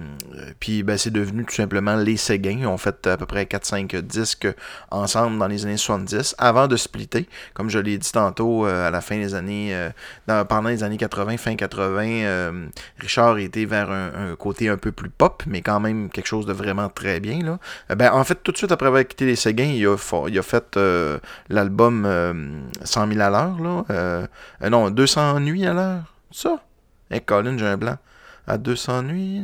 puis 0.60 0.84
ben, 0.84 0.98
c'est 0.98 1.12
devenu 1.12 1.46
tout 1.46 1.54
simplement 1.54 1.96
les 1.96 2.18
Séguins. 2.18 2.58
Ils 2.62 2.68
ont 2.68 2.78
fait 2.78 3.06
à 3.08 3.18
peu 3.18 3.26
près 3.26 3.44
4-5 3.44 4.02
disques 4.02 4.48
ensemble 4.90 5.38
dans 5.38 5.48
les 5.48 5.66
années 5.66 5.78
70 5.78 6.36
avant 6.38 6.68
de 6.68 6.76
splitter. 6.76 7.28
Comme 7.54 7.70
je 7.70 7.80
l'ai 7.80 7.98
dit 7.98 8.12
tantôt, 8.12 8.66
euh, 8.66 8.88
à 8.88 8.92
la 8.92 9.02
fin 9.02 9.18
des 9.18 9.36
années, 9.36 9.76
euh, 9.76 10.44
pendant 10.46 10.70
les 10.70 10.84
années 10.84 10.98
80, 10.98 11.38
fin 11.38 11.56
80, 11.56 12.04
euh, 12.24 12.68
Richard 13.00 13.38
était 13.38 13.66
vers 13.66 13.92
un, 13.92 14.36
côté 14.38 14.70
un 14.70 14.78
peu 14.78 14.92
plus 14.92 15.10
pop, 15.10 15.44
mais 15.46 15.62
quand 15.62 15.80
même 15.80 16.10
quelque 16.10 16.28
chose 16.28 16.46
de 16.46 16.54
vraiment 16.54 16.90
très 16.90 17.20
bien. 17.20 17.40
Là. 17.44 17.60
Euh, 17.92 17.96
ben, 17.96 18.12
en 18.12 18.24
fait, 18.24 18.36
tout 18.44 18.52
de 18.52 18.58
suite 18.58 18.72
après 18.72 18.88
avoir 18.88 19.06
quitté 19.06 19.26
les 19.26 19.36
Séguins, 19.36 19.66
il 19.66 19.88
a, 19.88 19.98
fait 20.44 20.78
euh, 20.78 21.20
l'album 21.50 22.06
euh, 22.06 22.34
100 22.84 23.08
000 23.08 23.22
à 23.22 23.30
l'heure. 23.30 23.60
là. 23.62 23.86
Euh, 23.90 24.28
euh, 24.64 24.70
non, 24.70 24.90
200 24.90 25.40
nuits 25.42 25.66
à 25.66 25.74
l'heure. 25.74 26.14
Ça? 26.32 26.64
Et 27.12 27.22
Colin, 27.22 27.58
j'ai 27.58 27.66
un 27.66 27.78
blanc. 27.78 27.98
À 28.48 28.58
200 28.58 29.04
nuits? 29.04 29.42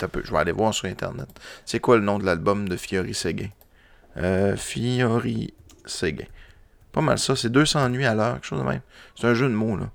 Un 0.00 0.08
peu... 0.08 0.22
Je 0.24 0.32
vais 0.32 0.38
aller 0.38 0.52
voir 0.52 0.72
sur 0.72 0.86
Internet. 0.86 1.28
C'est 1.64 1.80
quoi 1.80 1.96
le 1.96 2.02
nom 2.02 2.18
de 2.18 2.24
l'album 2.24 2.68
de 2.68 2.76
Fiori 2.76 3.14
Séguin? 3.14 3.50
Euh, 4.16 4.56
Fiori 4.56 5.52
Séguin. 5.84 6.26
Pas 6.92 7.00
mal 7.00 7.18
ça, 7.18 7.36
c'est 7.36 7.50
200 7.50 7.88
nuits 7.90 8.06
à 8.06 8.14
l'heure, 8.14 8.34
quelque 8.34 8.46
chose 8.46 8.60
de 8.60 8.64
même. 8.64 8.80
C'est 9.14 9.26
un 9.26 9.34
jeu 9.34 9.48
de 9.48 9.54
mots, 9.54 9.76
là. 9.76 9.90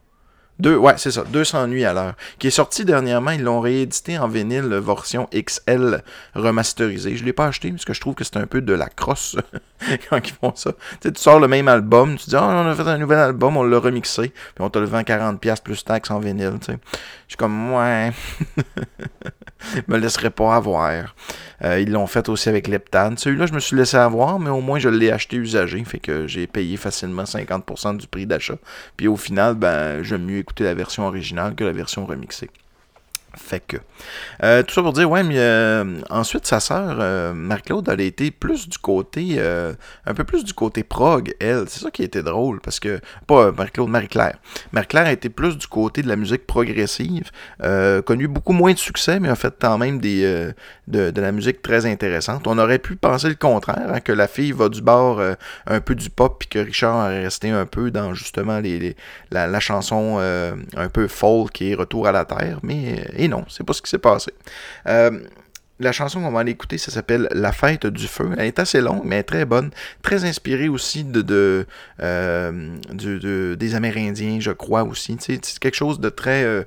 Deux, 0.60 0.76
ouais, 0.76 0.96
c'est 0.98 1.12
ça, 1.12 1.24
200 1.24 1.68
nuits 1.68 1.86
à 1.86 1.94
l'heure. 1.94 2.16
Qui 2.38 2.48
est 2.48 2.52
sorti 2.52 2.84
dernièrement, 2.84 3.32
ils 3.32 3.42
l'ont 3.42 3.62
réédité 3.62 4.18
en 4.18 4.28
vinyle 4.28 4.68
version 4.84 5.30
XL 5.34 6.04
remasterisée. 6.36 7.16
Je 7.16 7.24
l'ai 7.24 7.32
pas 7.32 7.48
acheté 7.48 7.72
parce 7.72 7.86
que 7.86 7.94
je 7.94 8.02
trouve 8.02 8.14
que 8.16 8.26
c'est 8.26 8.38
un 8.38 8.46
peu 8.46 8.62
de 8.62 8.74
la 8.74 8.90
crosse 8.90 9.38
quand 10.10 10.18
ils 10.18 10.34
font 10.34 10.54
ça. 10.56 10.74
Tu 10.74 10.80
sais, 11.04 11.12
tu 11.14 11.22
sors 11.22 11.40
le 11.40 11.48
même 11.48 11.70
album, 11.70 12.18
tu 12.18 12.30
dis, 12.30 12.36
ah, 12.36 12.44
on 12.44 12.68
a 12.68 12.76
fait 12.76 12.88
un 12.88 12.98
nouvel 12.98 13.20
album, 13.20 13.56
on 13.56 13.64
l'a 13.64 13.80
remixé, 13.80 14.30
puis 14.30 14.60
on 14.60 14.70
te 14.70 14.80
le 14.80 14.86
vend 14.86 15.02
40$ 15.02 15.62
plus 15.62 15.86
taxes 15.86 16.12
en 16.12 16.20
vinyle, 16.20 16.58
tu 16.60 16.74
sais. 16.74 16.80
Je 17.28 17.34
suis 17.34 17.38
comme, 17.38 17.74
ouais, 17.74 18.12
me 19.88 19.98
laisserai 19.98 20.30
pas 20.30 20.56
avoir. 20.56 21.16
Euh, 21.64 21.80
ils 21.80 21.92
l'ont 21.92 22.08
fait 22.08 22.30
aussi 22.30 22.50
avec 22.50 22.68
Leptane. 22.68 23.18
Celui-là, 23.18 23.46
je 23.46 23.54
me 23.54 23.60
suis 23.60 23.76
laissé 23.76 23.98
avoir, 23.98 24.40
mais 24.40 24.50
au 24.50 24.62
moins 24.62 24.80
je 24.80 24.90
l'ai 24.90 25.12
acheté 25.12 25.38
usagé, 25.38 25.84
fait 25.84 26.00
que 26.00 26.28
j'ai 26.28 26.48
payé 26.48 26.78
facilement 26.78 27.24
50% 27.24 27.98
du 27.98 28.08
prix 28.08 28.26
d'achat. 28.26 28.58
Puis 28.98 29.08
au 29.08 29.18
final, 29.18 29.56
ben, 29.56 30.04
j'aime 30.04 30.26
mieux 30.26 30.38
écouter 30.38 30.64
la 30.64 30.74
version 30.74 31.06
originale 31.08 31.56
que 31.56 31.64
la 31.64 31.72
version 31.72 32.06
remixée. 32.06 32.50
Fait 33.36 33.60
que. 33.60 33.78
Euh, 34.44 34.64
tout 34.64 34.74
ça 34.74 34.82
pour 34.82 34.94
dire, 34.94 35.10
ouais, 35.10 35.24
mais 35.24 35.38
euh, 35.38 36.02
ensuite, 36.10 36.48
sa 36.48 36.60
sœur, 36.60 36.98
euh, 37.00 37.34
Marie-Claude, 37.34 37.88
elle 37.90 38.02
a 38.02 38.04
été 38.04 38.32
plus 38.32 38.68
du 38.68 38.78
côté. 38.80 39.36
euh, 39.38 39.74
un 40.06 40.14
peu 40.16 40.24
plus 40.24 40.44
du 40.44 40.54
côté 40.54 40.84
prog, 40.84 41.34
elle. 41.40 41.66
C'est 41.68 41.82
ça 41.82 41.92
qui 41.92 42.02
été 42.02 42.24
drôle, 42.24 42.60
parce 42.60 42.80
que. 42.80 43.00
Pas 43.28 43.52
Marie-Claude, 43.52 43.90
Marie-Claire. 43.90 44.38
Marie-Claire 44.72 45.06
a 45.06 45.12
été 45.12 45.30
plus 45.30 45.58
du 45.58 45.68
côté 45.68 46.02
de 46.02 46.08
la 46.08 46.16
musique 46.16 46.48
progressive. 46.48 47.30
Euh, 47.64 48.02
connu 48.02 48.28
beaucoup 48.28 48.54
moins 48.54 48.74
de 48.74 48.80
succès, 48.80 49.20
mais 49.20 49.30
a 49.30 49.36
fait 49.36 49.54
quand 49.60 49.78
même 49.78 50.00
des, 50.00 50.52
de, 50.88 51.12
de 51.12 51.22
la 51.22 51.32
musique 51.32 51.62
très 51.62 51.86
intéressante. 51.86 52.48
On 52.48 52.58
aurait 52.58 52.80
pu 52.80 52.96
penser 52.96 53.30
le 53.30 53.36
contraire, 53.36 53.92
hein, 53.94 54.00
que 54.00 54.12
la 54.12 54.28
fille 54.28 54.54
va 54.54 54.70
du 54.70 54.82
bord 54.82 55.22
un 55.68 55.82
peu 55.82 55.94
du 55.94 56.10
pop, 56.10 56.38
puis 56.40 56.50
que 56.50 56.60
Richard 56.60 57.12
est 57.12 57.24
resté 57.24 57.52
un 57.52 57.66
peu 57.66 57.92
dans 57.92 58.14
justement 58.16 58.60
les, 58.60 58.96
la, 59.30 59.60
chanson 59.60 60.18
un 60.20 60.90
peu 60.90 61.08
folk 61.08 61.52
qui 61.52 61.72
est 61.72 61.76
Retour 61.76 62.08
à 62.08 62.12
la 62.12 62.26
Terre. 62.26 62.60
Mais 62.64 63.06
et 63.20 63.28
non, 63.30 63.46
c'est 63.50 63.64
pas 63.64 63.74
ce 63.74 63.82
qui 63.82 63.90
s'est 63.90 63.98
passé. 64.00 64.34
Euh, 64.88 65.20
la 65.80 65.94
chanson 65.94 66.22
qu'on 66.22 66.32
va 66.32 66.42
aller 66.42 66.52
écouter, 66.52 66.78
ça 66.78 66.92
s'appelle 66.92 67.30
La 67.32 67.54
fête 67.54 67.88
du 67.88 68.08
feu. 68.08 68.32
Elle 68.38 68.48
est 68.48 68.60
assez 68.60 68.82
longue, 68.82 69.02
mais 69.06 69.16
elle 69.16 69.22
est 69.22 69.24
très 69.24 69.46
bonne. 69.46 69.72
Très 70.02 70.26
inspirée 70.26 70.68
aussi 70.68 71.06
de, 71.06 71.66
euh, 72.02 73.56
des 73.56 73.76
Amérindiens, 73.76 74.40
je 74.42 74.52
crois 74.52 74.84
aussi. 74.84 75.16
C'est 75.20 75.40
quelque 75.60 75.76
chose 75.76 76.00
de 76.00 76.10
très, 76.10 76.44
euh, 76.44 76.64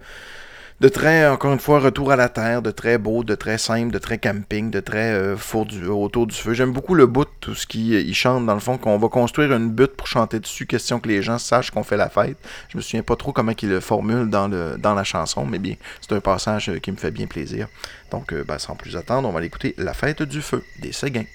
de 0.82 0.88
très, 0.88 1.28
encore 1.28 1.52
une 1.52 1.60
fois, 1.60 1.78
retour 1.78 2.10
à 2.10 2.16
la 2.16 2.28
terre, 2.28 2.60
de 2.60 2.72
très 2.72 2.98
beau, 2.98 3.22
de 3.22 3.36
très 3.36 3.56
simple, 3.56 3.92
de 3.92 3.98
très 3.98 4.18
camping, 4.18 4.68
de 4.68 4.80
très 4.80 5.12
euh, 5.12 5.36
four 5.36 5.64
du, 5.64 5.86
autour 5.86 6.26
du 6.26 6.34
feu. 6.34 6.54
J'aime 6.54 6.72
beaucoup 6.72 6.96
le 6.96 7.06
bout, 7.06 7.28
tout 7.38 7.54
ce 7.54 7.68
qu'ils 7.68 8.14
chantent, 8.16 8.46
dans 8.46 8.54
le 8.54 8.60
fond, 8.60 8.78
qu'on 8.78 8.98
va 8.98 9.08
construire 9.08 9.52
une 9.52 9.70
butte 9.70 9.92
pour 9.92 10.08
chanter 10.08 10.40
dessus, 10.40 10.66
question 10.66 10.98
que 10.98 11.06
les 11.06 11.22
gens 11.22 11.38
sachent 11.38 11.70
qu'on 11.70 11.84
fait 11.84 11.96
la 11.96 12.08
fête. 12.08 12.36
Je 12.68 12.76
me 12.76 12.82
souviens 12.82 13.04
pas 13.04 13.14
trop 13.14 13.32
comment 13.32 13.52
ils 13.62 13.68
le 13.68 13.78
formulent 13.78 14.28
dans, 14.28 14.48
le, 14.48 14.76
dans 14.76 14.94
la 14.94 15.04
chanson, 15.04 15.46
mais 15.46 15.60
bien, 15.60 15.76
c'est 16.00 16.16
un 16.16 16.20
passage 16.20 16.68
euh, 16.68 16.80
qui 16.80 16.90
me 16.90 16.96
fait 16.96 17.12
bien 17.12 17.28
plaisir. 17.28 17.68
Donc, 18.10 18.32
euh, 18.32 18.42
ben, 18.42 18.58
sans 18.58 18.74
plus 18.74 18.96
attendre, 18.96 19.28
on 19.28 19.30
va 19.30 19.38
aller 19.38 19.46
écouter 19.46 19.76
La 19.78 19.94
fête 19.94 20.24
du 20.24 20.42
feu 20.42 20.64
des 20.80 20.90
Séguins. 20.90 21.26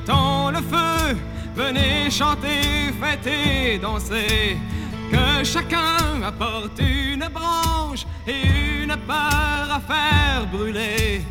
Mettons 0.00 0.50
le 0.50 0.58
feu. 0.58 1.16
Venez 1.54 2.10
chanter, 2.10 2.92
fêter, 3.00 3.78
danser. 3.78 4.56
Que 5.10 5.44
chacun 5.44 6.22
apporte 6.24 6.78
une 6.80 7.28
branche 7.32 8.06
et 8.26 8.82
une 8.82 8.96
part 9.06 9.68
à 9.70 9.80
faire 9.80 10.46
brûler. 10.52 11.22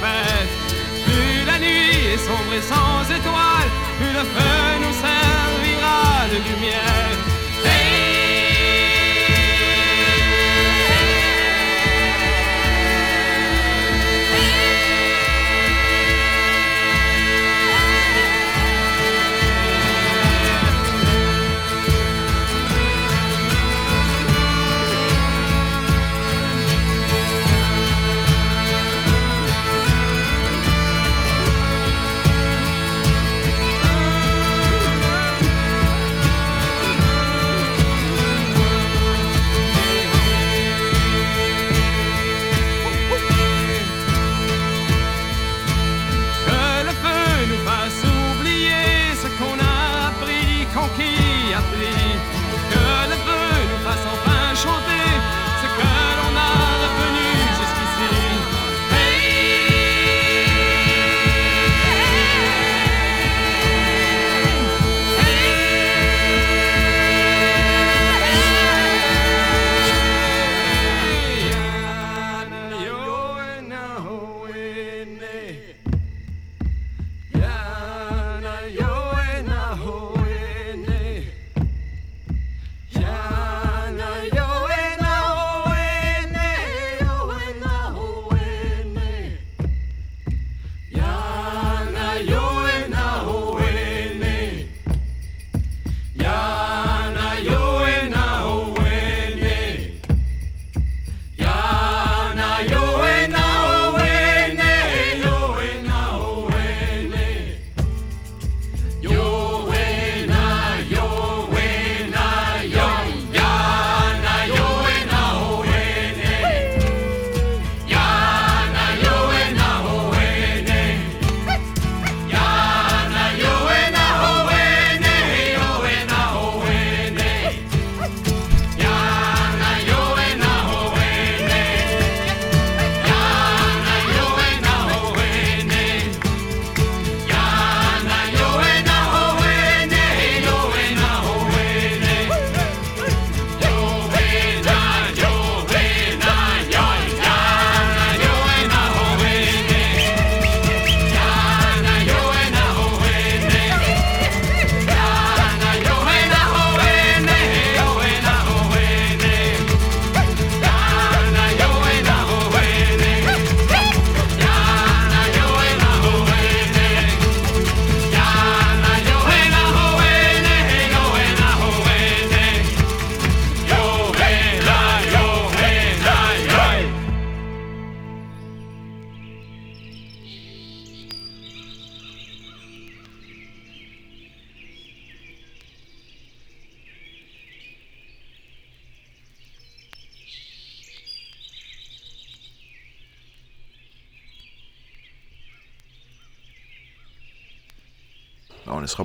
Plus 0.00 1.44
la 1.46 1.58
nuit 1.58 2.14
est 2.14 2.18
sombre 2.18 2.54
et 2.54 2.62
sans 2.62 3.04
étoiles, 3.04 3.70
plus 3.98 4.12
le 4.12 4.24
feu 4.24 4.78
nous 4.80 4.94
servira 4.94 6.26
de 6.32 6.36
lumière. 6.48 7.29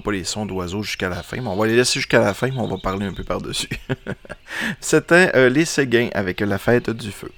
Pas 0.05 0.11
les 0.11 0.23
sons 0.23 0.45
d'oiseaux 0.45 0.83
jusqu'à 0.83 1.09
la 1.09 1.23
fin, 1.23 1.37
mais 1.41 1.47
on 1.47 1.55
va 1.55 1.65
les 1.65 1.75
laisser 1.75 1.99
jusqu'à 1.99 2.19
la 2.19 2.33
fin, 2.33 2.47
mais 2.47 2.59
on 2.59 2.67
va 2.67 2.77
parler 2.77 3.07
un 3.07 3.13
peu 3.13 3.23
par-dessus. 3.23 3.69
C'était 4.79 5.35
euh, 5.35 5.49
Les 5.49 5.65
Séguins 5.65 6.09
avec 6.13 6.39
la 6.39 6.57
fête 6.59 6.91
du 6.91 7.11
feu. 7.11 7.31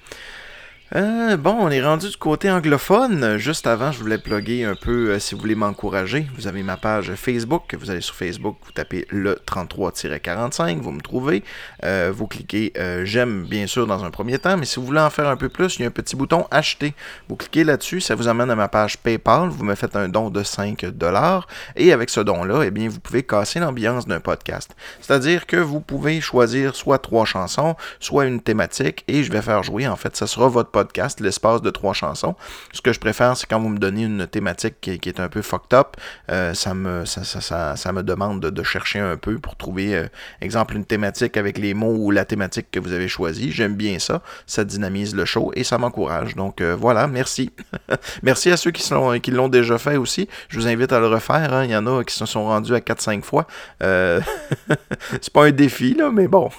Euh, 0.96 1.36
bon, 1.36 1.54
on 1.60 1.70
est 1.70 1.84
rendu 1.84 2.08
du 2.08 2.16
côté 2.16 2.50
anglophone. 2.50 3.36
Juste 3.36 3.68
avant, 3.68 3.92
je 3.92 4.00
voulais 4.00 4.18
plugger 4.18 4.64
un 4.64 4.76
peu 4.76 5.10
euh, 5.10 5.20
si 5.20 5.36
vous 5.36 5.42
voulez 5.42 5.54
m'encourager. 5.54 6.26
Vous 6.38 6.48
avez 6.48 6.64
ma 6.64 6.78
page 6.78 7.14
Facebook. 7.16 7.76
Vous 7.78 7.92
allez 7.92 8.00
sur 8.00 8.16
Facebook, 8.16 8.56
vous 8.64 8.72
tapez 8.72 9.06
le 9.10 9.38
33-45, 9.46 10.78
vous 10.78 10.94
me 10.94 11.02
trouvez. 11.02 11.44
Euh, 11.84 12.14
vous 12.16 12.28
cliquez 12.28 12.72
j'aime 13.04 13.44
bien 13.44 13.68
sûr 13.68 13.86
dans 13.86 14.06
un 14.06 14.12
premier 14.12 14.40
temps, 14.40 14.56
mais 14.56 14.66
si 14.66 14.80
vous 14.80 14.86
voulez 14.86 15.02
en 15.02 15.10
faire 15.10 15.28
un 15.28 15.36
peu 15.36 15.50
plus, 15.50 15.76
il 15.76 15.82
y 15.82 15.86
a 15.86 15.88
un 15.88 15.92
petit 15.92 16.16
bouton 16.16 16.46
acheter. 16.52 16.94
Vous 17.28 17.36
cliquez 17.36 17.66
là-dessus, 17.66 18.00
ça 18.00 18.16
vous 18.16 18.30
amène 18.30 18.50
à 18.50 18.56
ma 18.56 18.70
page 18.70 18.98
PayPal. 18.98 19.50
Vous 19.50 19.66
me 19.66 19.76
faites 19.76 19.96
un 19.96 20.08
don 20.08 20.30
de 20.30 20.44
5 20.44 20.86
dollars 20.86 21.48
et 21.76 21.92
avec 21.92 22.10
ce 22.10 22.22
don-là, 22.22 22.64
eh 22.64 22.72
bien, 22.72 22.88
vous 22.88 23.00
pouvez 23.00 23.24
casser 23.24 23.60
l'ambiance 23.60 24.08
d'un 24.08 24.22
podcast. 24.22 24.76
C'est-à-dire 25.02 25.48
que 25.48 25.58
vous 25.58 25.82
pouvez 25.82 26.22
choisir 26.22 26.76
soit 26.76 27.00
trois 27.00 27.26
chansons, 27.26 27.76
soit 28.00 28.26
une 28.26 28.42
thématique 28.42 29.04
et 29.10 29.24
je 29.24 29.32
vais 29.32 29.42
faire 29.42 29.64
jouer. 29.64 29.88
En 29.88 29.98
fait, 29.98 30.16
ça 30.16 30.28
sera 30.28 30.48
votre 30.48 30.72
l'espace 31.20 31.62
de 31.62 31.70
trois 31.70 31.94
chansons. 31.94 32.36
Ce 32.72 32.82
que 32.82 32.94
je 32.94 33.00
préfère, 33.00 33.36
c'est 33.38 33.48
quand 33.48 33.60
vous 33.60 33.70
me 33.70 33.78
donnez 33.78 34.04
une 34.04 34.28
thématique 34.28 34.76
qui, 34.82 35.10
est 35.10 35.20
un 35.20 35.30
peu 35.30 35.42
fucked 35.42 35.74
up, 35.74 35.96
euh, 36.32 36.54
ça, 36.54 36.74
me, 36.74 37.06
ça, 37.06 37.24
ça, 37.24 37.76
ça, 37.76 37.92
me 37.92 38.04
demande 38.04 38.42
de, 38.42 38.64
chercher 38.64 39.00
un 39.00 39.18
peu 39.18 39.38
pour 39.40 39.56
trouver, 39.56 39.96
euh, 39.96 40.08
exemple, 40.42 40.76
une 40.76 40.86
thématique 40.86 41.38
avec 41.38 41.58
les 41.58 41.74
mots 41.74 41.96
ou 41.96 42.12
la 42.12 42.26
thématique 42.26 42.68
que 42.72 42.80
vous 42.80 42.92
avez 42.92 43.08
choisie. 43.08 43.52
J'aime 43.52 43.76
bien 43.76 44.00
ça, 44.00 44.22
ça 44.46 44.64
dynamise 44.64 45.16
le 45.16 45.26
show 45.26 45.52
et 45.56 45.64
ça 45.64 45.78
m'encourage. 45.78 46.36
Donc 46.36 46.62
voilà, 46.62 47.08
merci. 47.08 47.52
merci 48.24 48.52
à 48.52 48.58
ceux 48.58 48.72
qui 48.72 49.32
l'ont 49.32 49.48
déjà 49.48 49.78
fait 49.78 49.98
aussi. 49.98 50.28
Je 50.50 50.60
vous 50.60 50.68
invite 50.68 50.92
à 50.92 51.00
le 51.00 51.08
refaire. 51.08 51.54
Hein. 51.54 51.66
Il 51.66 51.72
y 51.72 51.76
en 51.76 51.88
a 51.88 52.04
qui 52.04 52.16
se 52.16 52.26
sont 52.26 52.46
rendus 52.46 52.74
à 52.76 52.80
4-5 52.80 53.22
fois. 53.22 53.48
c'est 53.80 55.34
pas 55.34 55.46
un 55.46 55.52
défi, 55.52 55.94
là, 55.94 56.12
mais 56.12 56.28
bon. 56.28 56.50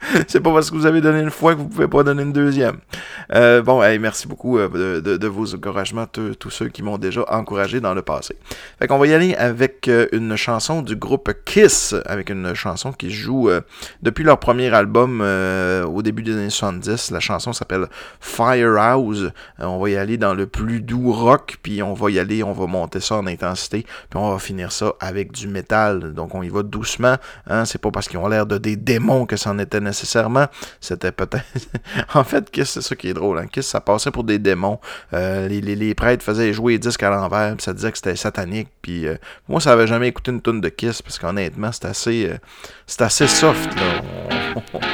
c'est 0.28 0.40
pas 0.40 0.52
parce 0.52 0.70
que 0.70 0.76
vous 0.76 0.86
avez 0.86 1.00
donné 1.00 1.20
une 1.20 1.30
fois 1.30 1.54
que 1.54 1.58
vous 1.58 1.68
pouvez 1.68 1.88
pas 1.88 2.02
donner 2.02 2.22
une 2.22 2.32
deuxième. 2.32 2.78
Euh, 3.34 3.62
bon, 3.62 3.80
merci 4.00 4.26
beaucoup 4.26 4.58
euh, 4.58 5.00
de, 5.00 5.26
vos 5.26 5.54
encouragements, 5.54 6.06
tous 6.06 6.50
ceux 6.50 6.68
qui 6.68 6.82
m'ont 6.82 6.98
déjà 6.98 7.24
encouragé 7.28 7.80
dans 7.80 7.94
le 7.94 8.02
passé. 8.02 8.36
Fait 8.78 8.86
qu'on 8.86 8.98
va 8.98 9.06
y 9.06 9.14
aller 9.14 9.34
avec 9.34 9.88
euh, 9.88 10.06
une 10.12 10.36
chanson 10.36 10.82
du 10.82 10.96
groupe 10.96 11.30
Kiss, 11.44 11.94
avec 12.06 12.30
une 12.30 12.54
chanson 12.54 12.92
qui 12.92 13.10
joue 13.10 13.50
depuis 14.02 14.24
leur 14.24 14.38
premier 14.38 14.72
album 14.72 15.20
au 15.20 16.02
début 16.02 16.22
des 16.22 16.32
années 16.32 16.50
70. 16.50 17.10
La 17.10 17.20
chanson 17.20 17.52
s'appelle 17.52 17.86
Firehouse. 18.20 19.32
on 19.58 19.78
va 19.78 19.90
y 19.90 19.96
aller 19.96 20.16
dans 20.16 20.34
le 20.34 20.46
plus 20.46 20.80
doux 20.80 21.12
rock, 21.12 21.58
puis 21.62 21.82
on 21.82 21.94
va 21.94 22.10
y 22.10 22.18
aller, 22.18 22.42
on 22.42 22.52
va 22.52 22.66
monter 22.66 23.00
ça 23.00 23.16
en 23.16 23.26
intensité, 23.26 23.84
puis 24.10 24.18
on 24.18 24.30
va 24.30 24.38
finir 24.38 24.72
ça 24.72 24.94
avec 25.00 25.32
du 25.32 25.48
métal. 25.48 26.14
Donc 26.14 26.34
on 26.34 26.42
y 26.42 26.48
va 26.48 26.62
doucement. 26.62 27.16
Hein, 27.46 27.64
c'est 27.64 27.80
pas 27.80 27.90
parce 27.90 28.08
qu'ils 28.08 28.18
ont 28.18 28.28
l'air 28.28 28.46
de 28.46 28.58
des 28.58 28.76
démons 28.76 29.26
que 29.26 29.36
ça 29.36 29.50
en 29.50 29.58
était 29.58 29.80
nécessairement. 29.80 30.46
C'était 30.80 31.12
peut-être. 31.12 31.44
en 32.14 32.24
fait, 32.24 32.50
Kiss, 32.50 32.77
c'est 32.80 32.88
ça 32.88 32.96
qui 32.96 33.08
est 33.08 33.14
drôle. 33.14 33.38
Hein. 33.38 33.46
Kiss, 33.50 33.66
ça 33.66 33.80
passait 33.80 34.10
pour 34.10 34.24
des 34.24 34.38
démons. 34.38 34.78
Euh, 35.12 35.48
les, 35.48 35.94
prêtres 35.94 36.24
faisaient 36.24 36.52
jouer 36.52 36.74
les 36.74 36.78
disques 36.78 37.02
à 37.02 37.10
l'envers, 37.10 37.54
puis 37.56 37.64
ça 37.64 37.72
disait 37.72 37.90
que 37.90 37.98
c'était 37.98 38.16
satanique. 38.16 38.68
Puis 38.82 39.06
euh, 39.06 39.16
moi, 39.48 39.60
ça 39.60 39.72
avait 39.72 39.86
jamais 39.86 40.08
écouté 40.08 40.30
une 40.30 40.40
tonne 40.40 40.60
de 40.60 40.68
Kiss, 40.68 41.02
parce 41.02 41.18
qu'honnêtement, 41.18 41.72
c'est 41.72 41.86
assez, 41.86 42.30
euh, 42.30 42.38
c'est 42.86 43.02
assez 43.02 43.26
soft. 43.26 43.70
Là. 43.74 44.80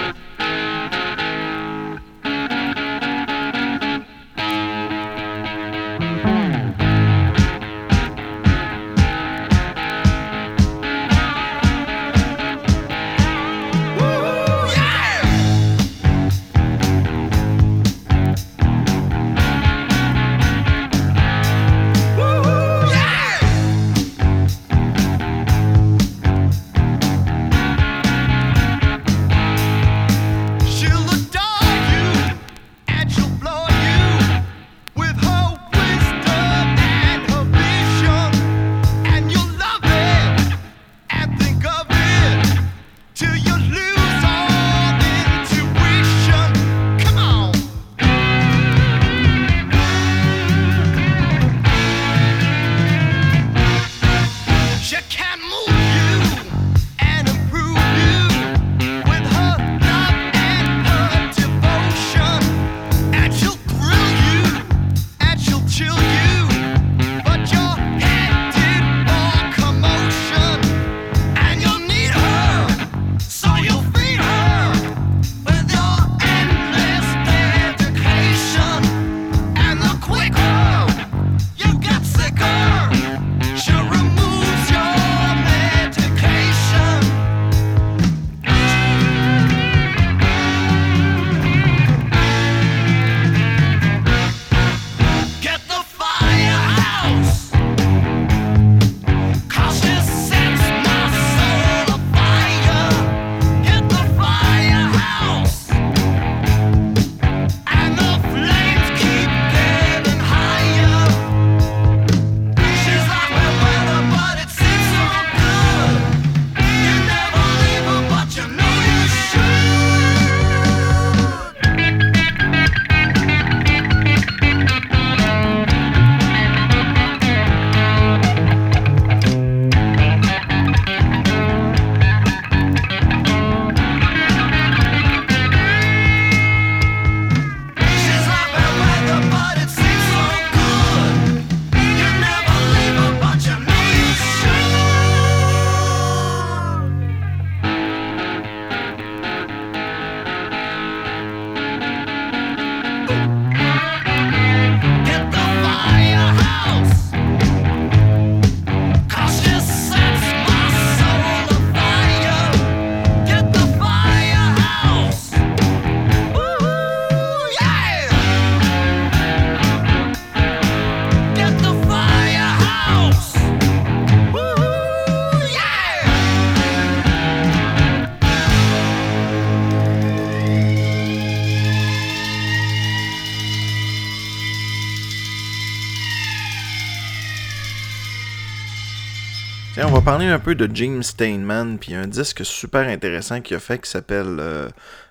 parler 190.05 190.27
un 190.27 190.39
peu 190.39 190.55
de 190.55 190.69
James 190.75 191.03
Steinman, 191.03 191.79
puis 191.79 191.95
un 191.95 192.07
disque 192.07 192.45
super 192.45 192.87
intéressant 192.89 193.41
qu'il 193.41 193.57
a 193.57 193.61
fait 193.61 193.79
qui 193.79 193.89
s'appelle 193.91 194.37
euh, 194.39 194.69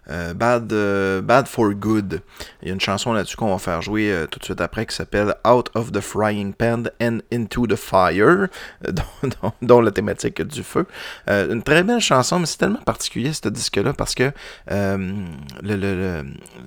euh, 0.10 0.34
Bad, 0.34 0.72
euh, 0.74 1.22
Bad 1.22 1.48
for 1.48 1.74
Good. 1.74 2.22
Il 2.62 2.68
y 2.68 2.72
a 2.72 2.74
une 2.74 2.82
chanson 2.82 3.13
là-dessus 3.13 3.38
qu'on 3.38 3.52
va 3.52 3.58
faire 3.58 3.82
jouer 3.82 4.12
euh, 4.12 4.28
tout 4.28 4.39
de 4.39 4.44
suite 4.44 4.60
après 4.62 4.86
qui 4.86 4.96
s'appelle 4.96 5.36
Out 5.48 5.70
of 5.76 5.92
the 5.92 6.02
Frying 6.02 6.54
Pan 6.54 6.84
and 7.02 7.20
Into 7.32 7.68
the 7.68 7.76
Fire, 7.76 8.48
dont, 9.62 9.82
la 9.82 9.92
thématique 9.92 10.42
du 10.42 10.63
feu. 10.63 10.86
une 11.28 11.63
très 11.63 11.84
belle 11.84 12.00
chanson, 12.00 12.39
mais 12.39 12.46
c'est 12.46 12.58
tellement 12.58 12.82
particulier 12.82 13.32
ce 13.34 13.50
disque-là 13.50 13.94
parce 13.94 14.16
que 14.16 14.32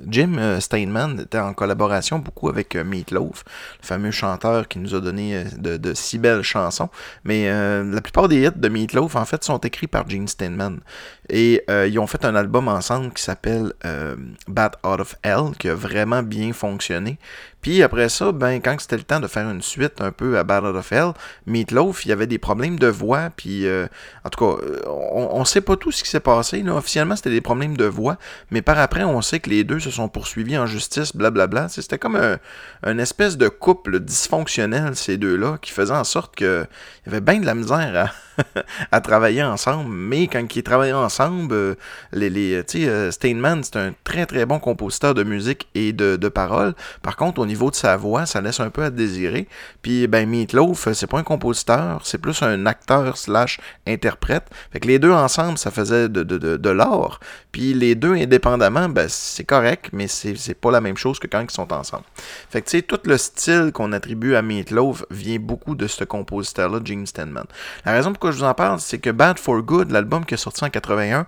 Jim 0.09 0.61
Steinman 0.61 1.21
était 1.21 1.39
en 1.39 1.55
collaboration 1.55 2.19
beaucoup 2.19 2.49
avec 2.49 2.75
Meatloaf, 2.77 3.45
le 3.81 3.87
fameux 3.87 4.11
chanteur 4.11 4.69
qui 4.69 4.79
nous 4.79 4.95
a 4.95 5.01
donné 5.01 5.45
de, 5.59 5.77
de 5.77 5.95
si 5.95 6.19
belles 6.19 6.43
chansons. 6.43 6.89
Mais 7.25 7.49
la 7.49 8.01
plupart 8.01 8.29
des 8.29 8.47
hits 8.47 8.51
de 8.57 8.69
Meatloaf, 8.69 9.17
en 9.17 9.25
fait, 9.25 9.45
sont 9.45 9.59
écrits 9.59 9.87
par 9.87 10.09
Jim 10.09 10.27
Steinman. 10.27 10.81
Et 11.29 11.65
ils 11.69 11.99
ont 11.99 12.07
fait 12.07 12.25
un 12.25 12.35
album 12.35 12.69
ensemble 12.69 13.13
qui 13.13 13.23
s'appelle 13.23 13.73
euh, 13.85 14.17
Bat 14.49 14.73
Out 14.85 15.01
of 15.01 15.17
Hell, 15.23 15.57
qui 15.59 15.69
a 15.69 15.75
vraiment 15.75 16.23
bien 16.23 16.53
fonctionné. 16.53 17.19
Puis 17.63 17.83
après 17.83 18.09
ça, 18.09 18.31
ben, 18.31 18.61
quand 18.61 18.77
c'était 18.79 18.97
le 18.97 19.03
temps 19.03 19.19
de 19.19 19.27
faire 19.27 19.51
une 19.51 19.63
suite 19.63 20.01
un 20.01 20.13
peu 20.13 20.39
à 20.39 20.45
Bat 20.45 20.63
Out 20.63 20.77
of 20.77 20.93
Hell, 20.93 21.13
Meatloaf, 21.47 22.05
il 22.05 22.11
y 22.11 22.13
avait 22.13 22.29
des 22.29 22.39
problèmes 22.39 22.79
de 22.79 22.87
voix. 22.87 23.31
Puis 23.37 23.67
euh, 23.67 23.87
en 24.25 24.31
tout 24.31 24.45
cas, 24.45 24.63
on 24.87 25.41
ne 25.41 25.45
sait 25.45 25.61
pas 25.61 25.77
tout 25.77 25.91
ce 25.91 26.05
qui 26.05 26.09
s'est 26.09 26.21
passé. 26.21 26.63
Là. 26.63 26.77
Officiellement, 26.77 27.17
c'était 27.17 27.31
des 27.31 27.41
problèmes 27.41 27.77
de 27.77 27.87
voix. 27.87 28.19
Mais 28.51 28.63
par 28.63 28.79
après, 28.79 29.03
on 29.03 29.21
sait 29.21 29.41
que 29.41 29.51
les 29.51 29.65
deux 29.65 29.81
se 29.81 29.91
sont 29.91 30.09
poursuivis 30.09 30.57
en 30.59 30.67
justice, 30.67 31.17
blablabla. 31.17 31.69
C'était 31.69 31.99
comme 31.99 32.17
un, 32.17 32.39
un, 32.85 32.99
espèce 32.99 33.37
de 33.37 33.49
couple 33.49 33.99
dysfonctionnel, 33.99 34.95
ces 34.95 35.17
deux-là, 35.17 35.59
qui 35.61 35.73
faisait 35.73 35.93
en 35.93 36.05
sorte 36.05 36.37
qu'il 36.37 36.67
y 37.07 37.09
avait 37.09 37.21
bien 37.21 37.41
de 37.41 37.47
la 37.47 37.55
misère 37.55 37.93
à 37.97 38.13
à 38.93 39.01
travailler 39.01 39.43
ensemble. 39.43 39.91
Mais 39.91 40.27
quand 40.27 40.45
ils 40.55 40.63
travaillaient 40.63 40.93
ensemble, 40.93 41.55
euh, 41.55 41.75
les, 42.13 42.31
les, 42.31 42.63
euh, 42.87 43.11
Steinman, 43.11 43.63
c'est 43.63 43.77
un 43.77 43.93
très 44.05 44.27
très 44.27 44.47
bon 44.47 44.59
compositeur 44.59 45.15
de 45.15 45.23
musique 45.23 45.69
et 45.75 45.93
de, 45.93 46.17
de 46.17 46.29
paroles. 46.29 46.75
Par 47.03 47.17
contre, 47.17 47.41
au 47.41 47.47
niveau 47.47 47.71
de 47.71 47.77
sa 47.77 47.97
voix, 47.97 48.27
ça 48.27 48.41
laisse 48.41 48.61
un 48.61 48.71
peu 48.71 48.85
à 48.85 48.91
désirer. 48.91 49.49
Puis, 49.83 50.07
ben, 50.07 50.29
Meatloaf, 50.29 50.93
c'est 50.93 51.07
pas 51.07 51.19
un 51.19 51.23
compositeur, 51.23 52.01
c'est 52.05 52.19
plus 52.19 52.43
un 52.43 52.67
acteur 52.67 53.17
slash 53.17 53.61
interprète. 53.87 54.45
Fait 54.73 54.81
que 54.81 54.89
les 54.89 54.99
deux 54.99 55.13
ensemble, 55.13 55.59
ça 55.59 55.71
faisait 55.71 56.09
de, 56.09 56.23
de, 56.23 56.39
de, 56.39 56.57
de 56.57 56.71
l'or. 56.71 57.21
Puis 57.53 57.73
les 57.75 57.95
deux 57.95 58.15
indépendamment, 58.15 58.89
ben, 58.89 59.07
c'est 59.09 59.45
correct, 59.45 59.91
mais 59.93 60.09
c'est 60.09 60.55
pas 60.55 60.71
la 60.71 60.81
même 60.81 60.97
chose 60.97 61.19
que 61.19 61.27
quand 61.27 61.41
ils 61.41 61.51
sont 61.51 61.73
ensemble. 61.73 62.05
Fait 62.51 62.61
que, 62.61 62.67
tu 62.69 62.79
sais, 62.79 62.83
tout 62.83 63.01
le 63.05 63.17
style 63.17 63.71
qu'on 63.73 63.93
attribue 63.93 64.35
à 64.35 64.43
Meatloaf 64.43 65.05
vient 65.11 65.39
beaucoup 65.39 65.75
de 65.75 65.87
ce 65.87 66.05
compositeur-là, 66.05 66.81
James 66.85 67.07
Steinman. 67.07 67.45
La 67.85 67.93
raison 67.93 68.13
pourquoi 68.13 68.26
je 68.33 68.39
vous 68.39 68.45
en 68.45 68.55
parle, 68.55 68.81
c'est 68.81 68.99
que 68.99 69.11
Bad 69.11 69.39
for 69.39 69.63
Good, 69.63 69.91
l'album 69.91 70.25
qui 70.25 70.35
est 70.35 70.39
sorti 70.39 70.65
en 70.65 70.71
81, 70.71 71.27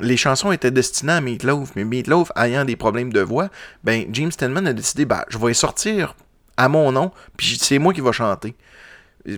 les 0.00 0.16
chansons 0.16 0.52
étaient 0.52 0.70
destinées 0.70 1.12
à 1.12 1.20
Meatloaf, 1.20 1.70
mais 1.76 1.84
Meatloaf 1.84 2.30
ayant 2.36 2.64
des 2.64 2.76
problèmes 2.76 3.12
de 3.12 3.20
voix, 3.20 3.48
ben 3.84 4.04
James 4.10 4.32
Steinman 4.32 4.66
a 4.66 4.72
décidé, 4.72 5.04
bah 5.04 5.24
je 5.28 5.38
vais 5.38 5.54
sortir 5.54 6.14
à 6.56 6.68
mon 6.68 6.92
nom, 6.92 7.12
puis 7.36 7.58
c'est 7.60 7.78
moi 7.78 7.92
qui 7.92 8.00
vais 8.00 8.12
chanter. 8.12 8.54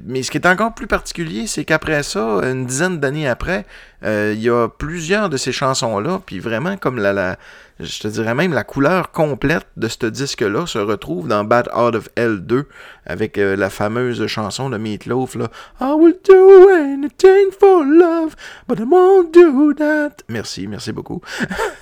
Mais 0.05 0.23
ce 0.23 0.31
qui 0.31 0.37
est 0.37 0.47
encore 0.47 0.75
plus 0.75 0.87
particulier, 0.87 1.47
c'est 1.47 1.65
qu'après 1.65 2.03
ça, 2.03 2.21
une 2.21 2.67
dizaine 2.67 3.01
d'années 3.01 3.27
après, 3.27 3.65
il 4.03 4.41
y 4.41 4.49
a 4.49 4.69
plusieurs 4.69 5.29
de 5.29 5.37
ces 5.37 5.53
chansons-là, 5.53 6.21
puis 6.25 6.39
vraiment 6.41 6.77
comme 6.77 6.99
la, 6.99 7.37
je 7.81 8.01
te 8.01 8.09
dirais 8.09 8.35
même 8.35 8.53
la 8.53 8.65
couleur 8.65 9.13
complète 9.13 9.67
de 9.77 9.87
ce 9.89 10.07
disque-là 10.07 10.67
se 10.67 10.79
retrouve 10.79 11.29
dans 11.29 11.45
Bad 11.45 11.69
Out 11.75 11.95
of 11.95 12.09
L2 12.17 12.65
avec 13.07 13.39
euh, 13.39 13.57
la 13.57 13.71
fameuse 13.71 14.27
chanson 14.27 14.69
de 14.69 14.79
Meatloaf 14.79 15.37
là. 15.37 15.49
I 15.81 15.93
will 15.97 16.17
do 16.25 16.69
anything 16.71 17.53
for 17.59 17.85
love, 17.85 18.35
but 18.67 18.79
I 18.81 18.83
won't 18.83 19.33
do 19.33 19.73
that. 19.75 20.25
Merci, 20.29 20.67
merci 20.67 20.91
beaucoup. 20.91 21.21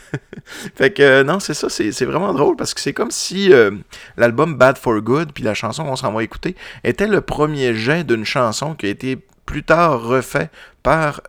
fait 0.75 0.93
que 0.93 1.03
euh, 1.03 1.25
non, 1.25 1.41
c'est 1.41 1.55
ça, 1.55 1.69
c'est 1.71 2.05
vraiment 2.05 2.35
drôle 2.35 2.57
parce 2.57 2.75
que 2.75 2.81
c'est 2.81 2.93
comme 2.93 3.11
si 3.11 3.51
l'album 4.17 4.57
Bad 4.57 4.77
for 4.77 5.01
Good 5.01 5.33
puis 5.33 5.45
la 5.45 5.55
chanson 5.55 5.85
qu'on 5.85 5.97
s'en 5.97 6.13
va 6.13 6.23
écouter 6.23 6.57
était 6.85 7.07
le 7.07 7.21
premier 7.23 7.75
jet 7.75 8.05
d'une 8.05 8.25
chanson 8.25 8.75
qui 8.75 8.87
a 8.87 8.91
été 8.91 9.19
plus 9.47 9.63
tard 9.63 10.03
refait 10.03 10.51
par 10.83 11.23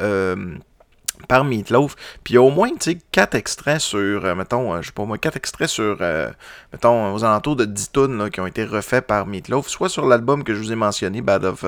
par 1.28 1.44
Meatloaf. 1.44 1.96
Puis 2.24 2.38
au 2.38 2.50
moins, 2.50 2.70
tu 2.70 2.92
sais, 2.92 2.98
quatre 3.12 3.36
extraits 3.36 3.80
sur, 3.80 4.26
euh, 4.26 4.36
mettons, 4.36 4.74
euh, 4.74 4.82
je 4.82 4.88
sais 4.88 4.94
pas 4.94 5.06
moi, 5.06 5.18
quatre 5.18 5.38
extraits 5.38 5.70
sur, 5.70 5.98
euh, 6.02 6.30
mettons, 6.72 7.14
aux 7.14 7.24
alentours 7.24 7.56
de 7.56 7.66
10 7.66 7.92
tonnes 7.92 8.30
qui 8.30 8.40
ont 8.40 8.48
été 8.48 8.64
refaits 8.64 9.06
par 9.06 9.28
Meatloaf, 9.28 9.68
soit 9.68 9.90
sur 9.90 10.06
l'album 10.06 10.44
que 10.44 10.54
je 10.54 10.60
vous 10.60 10.72
ai 10.72 10.76
mentionné, 10.76 11.22
Bad, 11.22 11.46
of, 11.46 11.66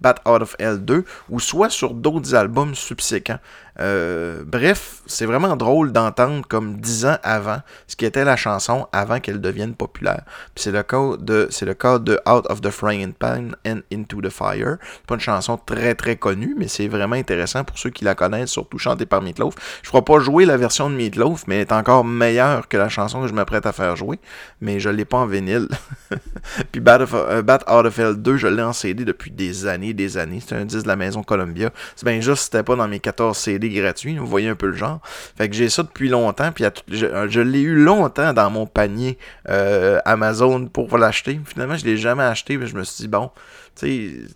Bad 0.00 0.18
Out 0.26 0.42
of 0.42 0.56
L2, 0.58 1.04
ou 1.28 1.40
soit 1.40 1.70
sur 1.70 1.94
d'autres 1.94 2.34
albums 2.34 2.74
subséquents. 2.74 3.38
Euh, 3.78 4.42
bref, 4.44 5.02
c'est 5.06 5.26
vraiment 5.26 5.56
drôle 5.56 5.92
d'entendre 5.92 6.46
comme 6.48 6.80
dix 6.80 7.06
ans 7.06 7.16
avant 7.22 7.60
ce 7.86 7.96
qui 7.96 8.04
était 8.04 8.24
la 8.24 8.36
chanson 8.36 8.86
avant 8.92 9.20
qu'elle 9.20 9.40
devienne 9.40 9.74
populaire. 9.74 10.22
c'est 10.56 10.72
le 10.72 10.82
cas 10.82 11.16
de 11.18 11.48
c'est 11.50 11.66
le 11.66 11.74
cas 11.74 11.98
de 11.98 12.20
Out 12.28 12.46
of 12.48 12.60
the 12.60 12.70
Frying 12.70 13.12
Pan 13.12 13.50
and 13.66 13.80
Into 13.92 14.20
the 14.20 14.30
Fire. 14.30 14.78
C'est 14.80 15.06
pas 15.06 15.14
une 15.14 15.20
chanson 15.20 15.58
très 15.58 15.94
très 15.94 16.16
connue, 16.16 16.54
mais 16.58 16.68
c'est 16.68 16.88
vraiment 16.88 17.16
intéressant 17.16 17.64
pour 17.64 17.78
ceux 17.78 17.90
qui 17.90 18.04
la 18.04 18.14
connaissent, 18.14 18.50
surtout 18.50 18.78
chantée 18.78 19.06
par 19.06 19.22
Meatloaf. 19.22 19.54
Je 19.82 19.88
ferai 19.88 20.02
pas 20.02 20.18
jouer 20.18 20.44
la 20.44 20.56
version 20.56 20.90
de 20.90 20.94
Meatloaf, 20.94 21.44
mais 21.46 21.56
elle 21.56 21.60
est 21.62 21.72
encore 21.72 22.04
meilleure 22.04 22.68
que 22.68 22.76
la 22.76 22.88
chanson 22.88 23.22
que 23.22 23.28
je 23.28 23.34
m'apprête 23.34 23.66
à 23.66 23.72
faire 23.72 23.96
jouer. 23.96 24.18
Mais 24.60 24.80
je 24.80 24.90
l'ai 24.90 25.04
pas 25.04 25.18
en 25.18 25.26
vinyle. 25.26 25.68
Puis 26.72 26.80
Bad, 26.80 27.06
euh, 27.12 27.42
Out 27.42 27.86
of 27.86 27.98
Hell 27.98 28.16
2, 28.16 28.36
je 28.36 28.46
l'ai 28.46 28.62
en 28.62 28.72
CD 28.72 29.04
depuis 29.04 29.30
des 29.30 29.66
années, 29.66 29.92
des 29.92 30.16
années. 30.16 30.42
C'est 30.44 30.56
un 30.56 30.64
disque 30.64 30.84
de 30.84 30.88
la 30.88 30.96
maison 30.96 31.22
Columbia. 31.22 31.70
C'est 31.96 32.06
bien 32.06 32.20
juste 32.20 32.44
c'était 32.44 32.62
pas 32.62 32.76
dans 32.76 32.88
mes 32.88 33.00
14 33.00 33.36
CD 33.36 33.59
gratuit. 33.68 34.16
Vous 34.16 34.26
voyez 34.26 34.48
un 34.48 34.54
peu 34.54 34.68
le 34.68 34.76
genre. 34.76 35.00
Fait 35.04 35.48
que 35.48 35.54
j'ai 35.54 35.68
ça 35.68 35.82
depuis 35.82 36.08
longtemps. 36.08 36.52
Puis 36.52 36.64
je, 36.88 37.40
l'ai 37.40 37.60
eu 37.60 37.74
longtemps 37.74 38.32
dans 38.32 38.50
mon 38.50 38.66
panier 38.66 39.18
euh, 39.48 39.98
Amazon 40.04 40.66
pour 40.66 40.96
l'acheter. 40.96 41.40
Finalement, 41.44 41.76
je 41.76 41.84
l'ai 41.84 41.96
jamais 41.96 42.22
acheté. 42.22 42.56
Mais 42.56 42.66
je 42.66 42.76
me 42.76 42.84
suis 42.84 43.02
dit, 43.02 43.08
bon, 43.08 43.30
tu 43.76 43.86
sais 43.86 44.26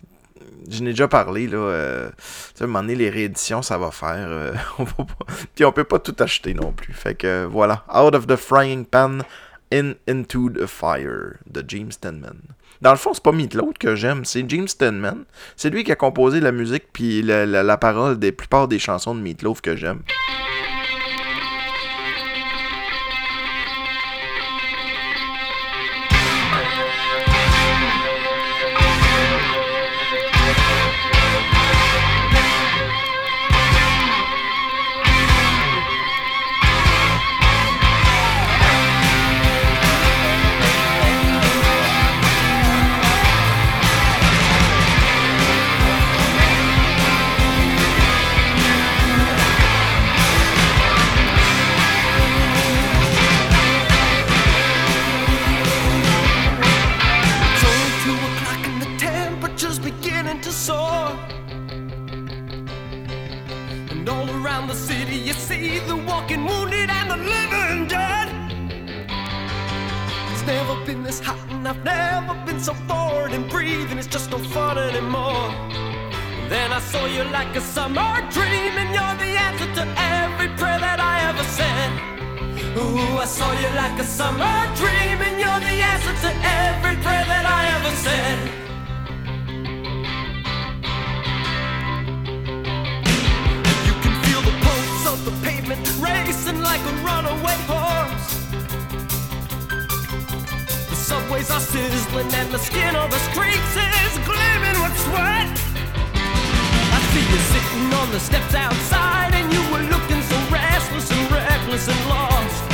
je 0.69 0.83
n'ai 0.83 0.91
déjà 0.91 1.07
parlé, 1.07 1.47
là. 1.47 1.57
Euh, 1.57 2.09
à 2.59 2.63
un 2.63 2.83
les 2.83 3.09
rééditions, 3.09 3.61
ça 3.61 3.77
va 3.77 3.91
faire. 3.91 4.27
Euh, 4.29 4.53
on 4.79 4.85
puis 5.53 5.65
on 5.65 5.71
peut 5.71 5.83
pas 5.83 5.99
tout 5.99 6.15
acheter 6.19 6.53
non 6.53 6.71
plus. 6.71 6.93
Fait 6.93 7.15
que 7.15 7.45
voilà. 7.45 7.85
Out 7.93 8.15
of 8.15 8.27
the 8.27 8.35
frying 8.35 8.85
pan, 8.85 9.19
in 9.71 9.93
into 10.07 10.49
the 10.49 10.65
fire 10.65 11.37
de 11.47 11.63
James 11.67 11.91
Tenman. 11.99 12.41
Dans 12.85 12.91
le 12.91 12.97
fond, 12.97 13.15
c'est 13.15 13.23
pas 13.23 13.31
Meatloaf 13.31 13.79
que 13.79 13.95
j'aime, 13.95 14.25
c'est 14.25 14.47
James 14.47 14.67
Stenman. 14.67 15.25
C'est 15.55 15.71
lui 15.71 15.83
qui 15.83 15.91
a 15.91 15.95
composé 15.95 16.39
la 16.39 16.51
musique 16.51 16.83
puis 16.93 17.23
la, 17.23 17.47
la 17.47 17.77
parole 17.77 18.19
des 18.19 18.31
plupart 18.31 18.67
des 18.67 18.77
chansons 18.77 19.15
de 19.15 19.21
Meatloaf 19.21 19.59
que 19.59 19.75
j'aime. 19.75 20.01
I 83.25 83.27
saw 83.27 83.51
you 83.53 83.69
like 83.73 83.99
a 83.99 84.03
summer 84.03 84.55
dream, 84.75 85.17
and 85.17 85.39
you're 85.41 85.61
the 85.65 85.75
answer 85.81 86.13
to 86.13 86.31
every 86.45 86.95
prayer 87.01 87.25
that 87.25 87.45
I 87.57 87.61
ever 87.73 87.93
said. 88.05 88.37
You 93.87 93.95
can 94.03 94.13
feel 94.21 94.41
the 94.45 94.55
pulse 94.61 95.05
of 95.09 95.25
the 95.25 95.33
pavement 95.41 95.81
racing 95.97 96.61
like 96.61 96.81
a 96.85 96.93
runaway 97.01 97.57
horse. 97.65 98.29
The 100.91 100.95
subways 100.95 101.49
are 101.49 101.65
sizzling, 101.65 102.31
and 102.31 102.53
the 102.53 102.59
skin 102.59 102.95
of 102.95 103.09
the 103.09 103.21
streets 103.33 103.73
is 103.73 104.13
gleaming 104.21 104.77
with 104.85 104.95
sweat. 105.01 105.49
I 106.93 106.99
see 107.09 107.25
you 107.25 107.41
sitting 107.49 107.89
on 107.89 108.11
the 108.11 108.19
steps 108.19 108.53
outside, 108.53 109.33
and 109.33 109.51
you 109.51 109.61
were 109.73 109.81
looking 109.89 110.21
so 110.21 110.37
restless 110.53 111.09
and 111.09 111.31
reckless 111.31 111.87
and 111.87 112.01
lost. 112.07 112.64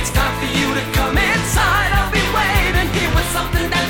It's 0.00 0.10
time 0.10 0.38
for 0.38 0.46
you 0.46 0.74
to 0.74 0.80
come 0.92 1.18
inside. 1.18 1.90
I'll 1.92 2.12
be 2.12 2.22
waiting 2.32 2.88
here 2.94 3.10
with 3.16 3.28
something 3.32 3.68
that. 3.68 3.87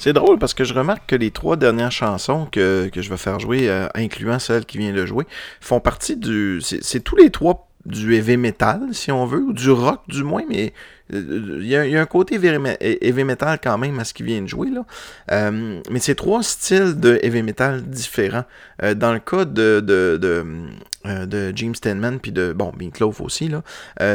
C'est 0.00 0.14
drôle 0.14 0.38
parce 0.38 0.54
que 0.54 0.64
je 0.64 0.72
remarque 0.72 1.02
que 1.08 1.14
les 1.14 1.30
trois 1.30 1.56
dernières 1.56 1.92
chansons 1.92 2.46
que, 2.50 2.88
que 2.90 3.02
je 3.02 3.10
vais 3.10 3.18
faire 3.18 3.38
jouer, 3.38 3.68
euh, 3.68 3.86
incluant 3.94 4.38
celle 4.38 4.64
qui 4.64 4.78
vient 4.78 4.94
de 4.94 5.04
jouer, 5.04 5.26
font 5.60 5.78
partie 5.78 6.16
du. 6.16 6.62
C'est 6.62 7.00
tous 7.00 7.16
les 7.16 7.28
trois 7.28 7.68
du 7.84 8.14
heavy 8.14 8.38
metal, 8.38 8.80
si 8.92 9.12
on 9.12 9.26
veut, 9.26 9.42
ou 9.42 9.52
du 9.52 9.70
rock 9.70 10.00
du 10.08 10.22
moins, 10.24 10.44
mais 10.48 10.72
il 11.12 11.66
y, 11.66 11.76
a, 11.76 12.00
un 12.00 12.06
côté 12.06 12.36
heavy 12.36 13.24
metal 13.24 13.58
quand 13.62 13.76
même 13.78 13.98
à 13.98 14.04
ce 14.04 14.14
qu'il 14.14 14.26
vient 14.26 14.40
de 14.40 14.46
jouer. 14.46 14.70
Là. 14.70 14.84
Euh, 15.32 15.80
mais 15.90 15.98
c'est 15.98 16.14
trois 16.14 16.42
styles 16.42 16.98
de 16.98 17.18
heavy 17.22 17.42
metal 17.42 17.82
différents. 17.82 18.44
Euh, 18.82 18.94
dans 18.94 19.12
le 19.12 19.18
cas 19.18 19.44
de, 19.44 19.80
de, 19.80 20.18
de, 20.20 20.46
euh, 21.06 21.26
de 21.26 21.52
James 21.54 21.74
Steinman, 21.74 22.20
puis 22.20 22.32
de 22.32 22.52
bon, 22.52 22.72
Clove 22.92 23.20
aussi, 23.22 23.48
là, 23.48 23.62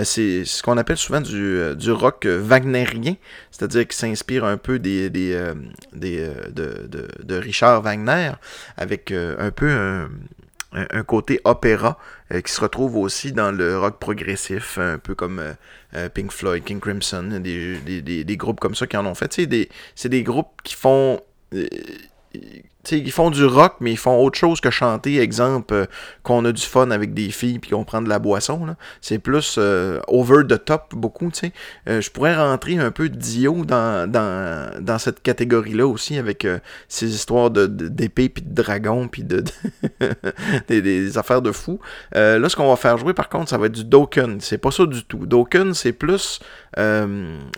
c'est 0.03 0.45
ce 0.45 0.61
qu'on 0.63 0.77
appelle 0.77 0.97
souvent 0.97 1.21
du, 1.21 1.59
du 1.75 1.91
rock 1.91 2.25
wagnérien, 2.25 3.15
c'est-à-dire 3.51 3.87
qu'il 3.87 3.95
s'inspire 3.95 4.45
un 4.45 4.57
peu 4.57 4.79
des, 4.79 5.09
des, 5.09 5.53
des 5.93 6.29
de, 6.51 6.87
de, 7.23 7.35
Richard 7.35 7.81
Wagner, 7.81 8.31
avec 8.77 9.11
un 9.11 9.51
peu 9.51 10.07
un 10.75 11.03
côté 11.03 11.39
opéra 11.43 11.97
euh, 12.31 12.41
qui 12.41 12.51
se 12.51 12.61
retrouve 12.61 12.97
aussi 12.97 13.31
dans 13.31 13.51
le 13.51 13.77
rock 13.77 13.99
progressif, 13.99 14.77
un 14.77 14.97
peu 14.97 15.15
comme 15.15 15.39
euh, 15.39 15.53
euh, 15.95 16.09
Pink 16.09 16.31
Floyd, 16.31 16.63
King 16.63 16.79
Crimson, 16.79 17.39
des, 17.41 18.01
des, 18.01 18.37
groupes 18.37 18.59
comme 18.59 18.75
ça 18.75 18.87
qui 18.87 18.97
en 18.97 19.05
ont 19.05 19.15
fait. 19.15 19.39
C'est 19.95 20.09
des 20.09 20.23
groupes 20.23 20.61
qui 20.63 20.75
font 20.75 21.21
ils 22.91 23.11
font 23.11 23.29
du 23.29 23.45
rock, 23.45 23.75
mais 23.79 23.91
ils 23.91 23.97
font 23.97 24.23
autre 24.23 24.37
chose 24.37 24.61
que 24.61 24.69
chanter. 24.69 25.19
Exemple, 25.19 25.73
euh, 25.73 25.85
qu'on 26.23 26.43
a 26.45 26.51
du 26.51 26.61
fun 26.61 26.91
avec 26.91 27.13
des 27.13 27.29
filles 27.29 27.59
puis 27.59 27.71
qu'on 27.71 27.83
prend 27.83 28.01
de 28.01 28.09
la 28.09 28.19
boisson. 28.19 28.75
C'est 29.01 29.19
plus 29.19 29.55
euh, 29.57 29.99
over 30.07 30.43
the 30.47 30.63
top, 30.63 30.93
beaucoup. 30.95 31.31
Euh, 31.87 32.01
je 32.01 32.11
pourrais 32.11 32.35
rentrer 32.35 32.77
un 32.77 32.91
peu 32.91 33.09
Dio 33.09 33.65
dans, 33.65 34.09
dans, 34.09 34.71
dans 34.81 34.99
cette 34.99 35.21
catégorie-là 35.21 35.87
aussi, 35.87 36.17
avec 36.17 36.47
ces 36.87 37.13
histoires 37.13 37.49
d'épée, 37.49 38.29
puis 38.29 38.43
de 38.43 38.53
dragon, 38.53 39.07
puis 39.07 39.23
de, 39.23 39.43
des, 40.67 41.17
affaires 41.17 41.41
de 41.41 41.51
fou. 41.51 41.79
là, 42.13 42.47
ce 42.49 42.55
qu'on 42.55 42.69
va 42.69 42.75
faire 42.75 42.97
jouer, 42.97 43.13
par 43.13 43.29
contre, 43.29 43.49
ça 43.49 43.57
va 43.57 43.67
être 43.67 43.73
du 43.73 43.85
Dokken. 43.85 44.39
C'est 44.41 44.57
pas 44.57 44.71
ça 44.71 44.85
du 44.85 45.03
tout. 45.03 45.25
Dokken, 45.25 45.73
c'est 45.73 45.93
plus 45.93 46.39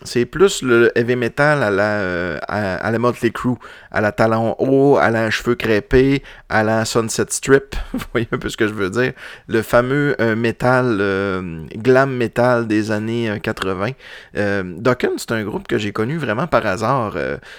c'est 0.03 0.25
plus 0.25 0.61
le 0.61 0.91
heavy 0.95 1.15
metal 1.15 1.63
à 1.63 1.71
la, 1.71 2.37
à, 2.47 2.75
à 2.75 2.91
la 2.91 2.99
Motley 2.99 3.31
Crue, 3.31 3.55
à 3.91 3.99
la 3.99 4.11
talon 4.11 4.55
haut, 4.59 4.97
à 4.97 5.09
la 5.09 5.16
cheveux 5.29 5.55
crêpés, 5.55 6.23
à 6.49 6.63
la 6.63 6.85
Sunset 6.85 7.25
Strip. 7.29 7.75
Vous 7.93 8.05
voyez 8.11 8.27
un 8.31 8.37
peu 8.37 8.49
ce 8.49 8.57
que 8.57 8.67
je 8.67 8.73
veux 8.73 8.89
dire. 8.89 9.13
Le 9.47 9.61
fameux 9.61 10.15
euh, 10.19 10.35
métal, 10.35 10.97
euh, 10.99 11.65
glam 11.75 12.15
metal 12.15 12.67
des 12.67 12.91
années 12.91 13.39
80. 13.41 13.91
Euh, 14.35 14.63
Dokken, 14.77 15.11
c'est 15.17 15.31
un 15.31 15.43
groupe 15.43 15.67
que 15.67 15.77
j'ai 15.77 15.91
connu 15.91 16.17
vraiment 16.17 16.47
par 16.47 16.65
hasard. 16.65 17.17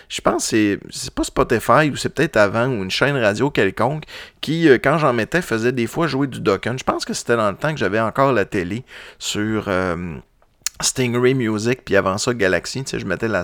je 0.09 0.21
pense 0.21 0.51
que 0.51 0.79
c'est 0.91 1.15
pas 1.15 1.25
Spotify 1.25 1.91
ou 1.91 1.97
c'est 1.97 2.11
peut-être 2.11 2.37
avant 2.37 2.67
ou 2.67 2.83
une 2.83 2.91
chaîne 2.91 3.17
radio 3.17 3.51
quelconque 3.51 4.05
qui, 4.41 4.69
quand 4.83 4.99
j'en 4.99 5.13
mettais, 5.13 5.43
faisait 5.43 5.73
des 5.73 5.87
fois 5.87 6.07
jouer 6.07 6.27
du 6.27 6.41
Dokken. 6.41 6.79
Je 6.79 6.85
pense 6.85 7.05
que 7.05 7.15
c'était 7.15 7.37
dans 7.37 7.51
le 7.51 7.57
temps 7.57 7.73
que 7.73 7.79
j'avais 7.79 8.01
encore 8.01 8.33
la 8.33 8.45
télé 8.45 8.85
sur 9.19 9.69
Stingray 10.81 11.35
Music, 11.35 11.85
puis 11.85 11.97
avant 11.97 12.19
ça 12.19 12.35
Galaxy, 12.35 12.85
tu 12.85 12.91
sais, 12.91 12.99
je 13.01 13.07
mettais 13.07 13.29
la, 13.29 13.43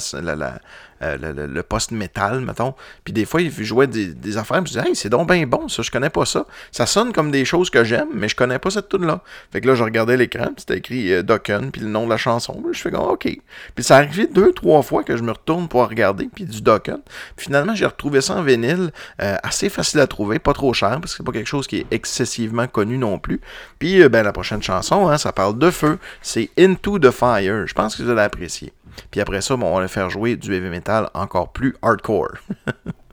euh, 1.04 1.46
le, 1.46 1.62
post-metal, 1.62 2.40
mettons. 2.40 2.74
Puis 3.04 3.12
des 3.12 3.24
fois, 3.24 3.40
il 3.40 3.50
jouait 3.50 3.86
des, 3.86 4.36
affaires, 4.36 4.58
je 4.58 4.62
me 4.62 4.66
disais, 4.66 4.88
hey, 4.88 4.96
c'est 4.96 5.08
donc 5.08 5.30
bien 5.30 5.46
bon, 5.46 5.68
ça, 5.68 5.82
je 5.82 5.90
connais 5.90 6.10
pas 6.10 6.24
ça. 6.24 6.46
Ça 6.72 6.86
sonne 6.86 7.12
comme 7.12 7.30
des 7.30 7.44
choses 7.44 7.70
que 7.70 7.84
j'aime, 7.84 8.08
mais 8.14 8.28
je 8.28 8.36
connais 8.36 8.58
pas 8.58 8.70
cette 8.70 8.88
tune-là. 8.88 9.20
Fait 9.52 9.60
que 9.60 9.66
là, 9.66 9.74
je 9.74 9.84
regardais 9.84 10.16
l'écran, 10.16 10.46
puis 10.46 10.54
c'était 10.58 10.78
écrit 10.78 11.12
euh, 11.12 11.22
Dokken, 11.22 11.70
puis 11.70 11.80
le 11.80 11.88
nom 11.88 12.04
de 12.04 12.10
la 12.10 12.16
chanson. 12.16 12.62
je 12.72 12.80
fais 12.80 12.90
comme, 12.90 13.04
OK. 13.04 13.28
Puis 13.74 13.84
ça 13.84 13.96
arrivé 13.96 14.26
deux, 14.26 14.52
trois 14.52 14.82
fois 14.82 15.04
que 15.04 15.16
je 15.16 15.22
me 15.22 15.32
retourne 15.32 15.68
pour 15.68 15.88
regarder, 15.88 16.28
puis 16.34 16.44
du 16.44 16.60
Dokken. 16.60 16.98
finalement, 17.36 17.74
j'ai 17.74 17.86
retrouvé 17.86 18.20
ça 18.20 18.36
en 18.36 18.42
vinyle, 18.42 18.90
euh, 19.22 19.36
assez 19.42 19.68
facile 19.68 20.00
à 20.00 20.06
trouver, 20.06 20.38
pas 20.38 20.52
trop 20.52 20.72
cher, 20.72 20.98
parce 21.00 21.12
que 21.12 21.18
c'est 21.18 21.26
pas 21.26 21.32
quelque 21.32 21.48
chose 21.48 21.66
qui 21.66 21.78
est 21.78 21.86
excessivement 21.90 22.66
connu 22.66 22.98
non 22.98 23.18
plus. 23.18 23.40
Puis, 23.78 24.08
ben, 24.08 24.22
la 24.22 24.32
prochaine 24.32 24.62
chanson, 24.62 25.08
hein, 25.08 25.18
ça 25.18 25.32
parle 25.32 25.58
de 25.58 25.70
feu, 25.70 25.98
c'est 26.22 26.50
Into 26.58 26.98
the 26.98 27.10
Fire. 27.10 27.66
Je 27.66 27.74
pense 27.74 27.96
que 27.96 28.02
vous 28.02 28.10
allez 28.10 28.22
apprécier. 28.22 28.72
Puis 29.10 29.20
après 29.20 29.40
ça, 29.40 29.56
bon, 29.56 29.66
on 29.66 29.80
va 29.80 29.88
faire 29.88 30.10
jouer 30.10 30.36
du 30.36 30.54
heavy 30.54 30.68
metal 30.68 30.93
encore 31.14 31.52
plus 31.52 31.74
hardcore. 31.82 32.38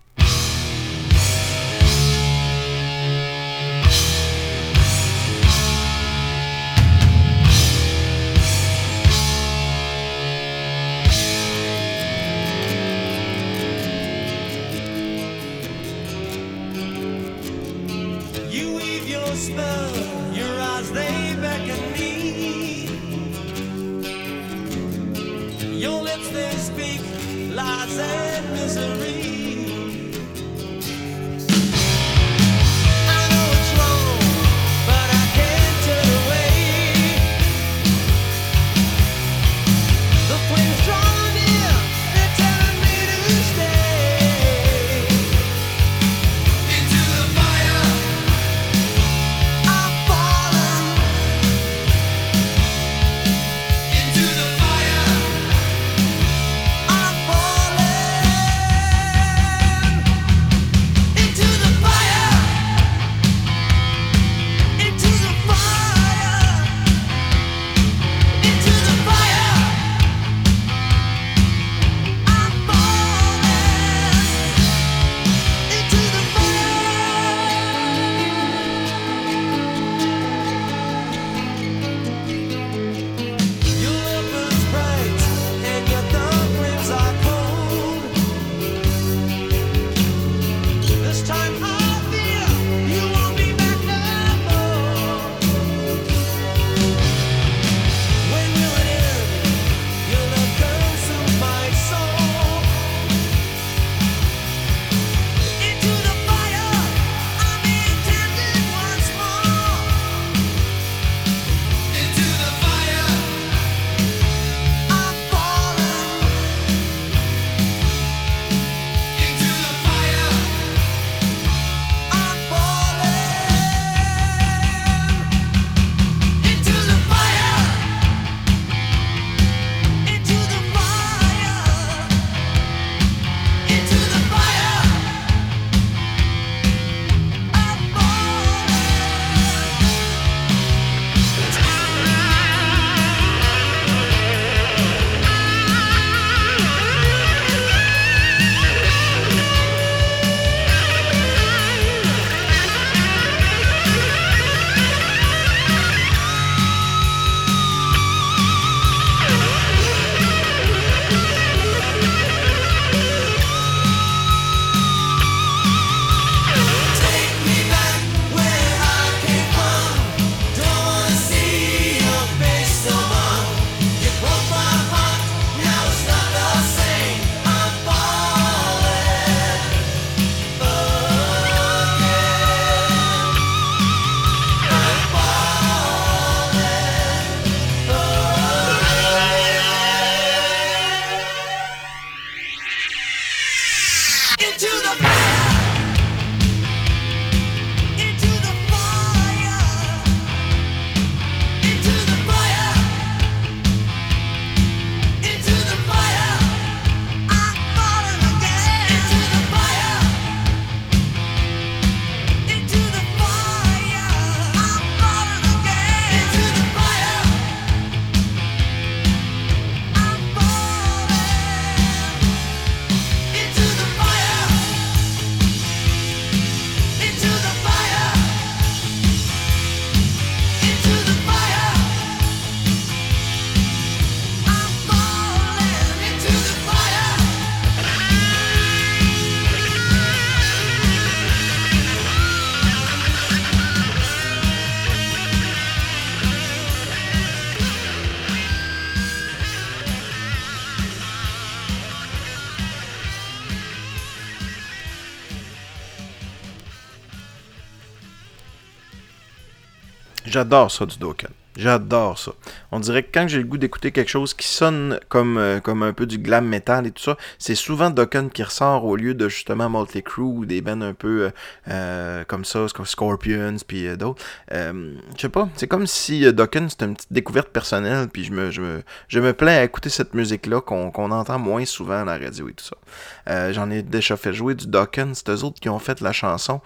J'adore 260.41 260.71
ça 260.71 260.87
du 260.87 260.97
Dokken. 260.97 261.29
J'adore 261.55 262.17
ça. 262.17 262.31
On 262.71 262.79
dirait 262.79 263.03
que 263.03 263.09
quand 263.13 263.27
j'ai 263.27 263.37
le 263.37 263.43
goût 263.43 263.57
d'écouter 263.57 263.91
quelque 263.91 264.09
chose 264.09 264.33
qui 264.33 264.47
sonne 264.47 264.99
comme, 265.07 265.37
euh, 265.37 265.59
comme 265.59 265.83
un 265.83 265.93
peu 265.93 266.07
du 266.07 266.17
glam 266.17 266.47
metal 266.47 266.87
et 266.87 266.91
tout 266.91 267.03
ça, 267.03 267.17
c'est 267.37 267.53
souvent 267.53 267.91
Dokken 267.91 268.31
qui 268.31 268.41
ressort 268.41 268.85
au 268.85 268.95
lieu 268.95 269.13
de 269.13 269.29
justement 269.29 269.69
Motley 269.69 270.03
ou 270.17 270.45
des 270.45 270.61
bands 270.61 270.81
un 270.81 270.95
peu 270.95 271.25
euh, 271.25 271.29
euh, 271.67 272.23
comme 272.23 272.43
ça, 272.43 272.65
Scorpions 272.85 273.57
puis 273.67 273.95
d'autres. 273.97 274.23
je 274.49 274.95
sais 275.19 275.29
pas, 275.29 275.47
c'est 275.55 275.67
comme 275.67 275.85
si 275.85 276.33
Dokken 276.33 276.69
c'était 276.69 276.85
une 276.85 276.95
petite 276.95 277.13
découverte 277.13 277.49
personnelle 277.49 278.07
puis 278.07 278.23
je 278.23 278.31
me, 278.31 278.49
je 278.49 278.61
me, 278.61 278.83
je 279.09 279.19
plais 279.31 279.57
à 279.57 279.63
écouter 279.63 279.89
cette 279.89 280.15
musique-là 280.15 280.61
qu'on 280.61 281.11
entend 281.11 281.37
moins 281.37 281.65
souvent 281.65 282.01
à 282.01 282.05
la 282.05 282.17
radio 282.17 282.49
et 282.49 282.53
tout 282.53 282.65
ça. 282.65 283.51
J'en 283.51 283.69
ai 283.69 283.83
déjà 283.83 284.17
fait 284.17 284.33
jouer 284.33 284.55
du 284.55 284.65
Dokken, 284.65 285.13
c'est 285.13 285.29
eux 285.29 285.43
autres 285.43 285.59
qui 285.59 285.69
ont 285.69 285.79
fait 285.79 286.01
la 286.01 286.13
chanson 286.13 286.61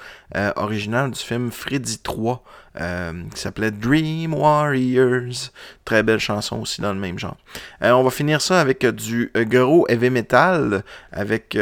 originale 0.55 1.11
du 1.11 1.19
film 1.19 1.51
Freddy 1.51 1.97
3. 1.97 2.43
Euh, 2.82 3.13
qui 3.34 3.39
s'appelait 3.39 3.71
Dream 3.71 4.34
Warriors. 4.34 5.51
Très 5.86 6.03
belle 6.03 6.19
chanson 6.19 6.59
aussi 6.59 6.82
dans 6.82 6.93
le 6.93 6.99
même 6.99 7.17
genre. 7.17 7.38
Euh, 7.82 7.91
on 7.91 8.03
va 8.03 8.09
finir 8.09 8.41
ça 8.41 8.59
avec 8.59 8.84
euh, 8.84 8.91
du 8.91 9.32
gros 9.34 9.88
heavy 9.88 10.09
metal, 10.09 10.84
avec 11.11 11.57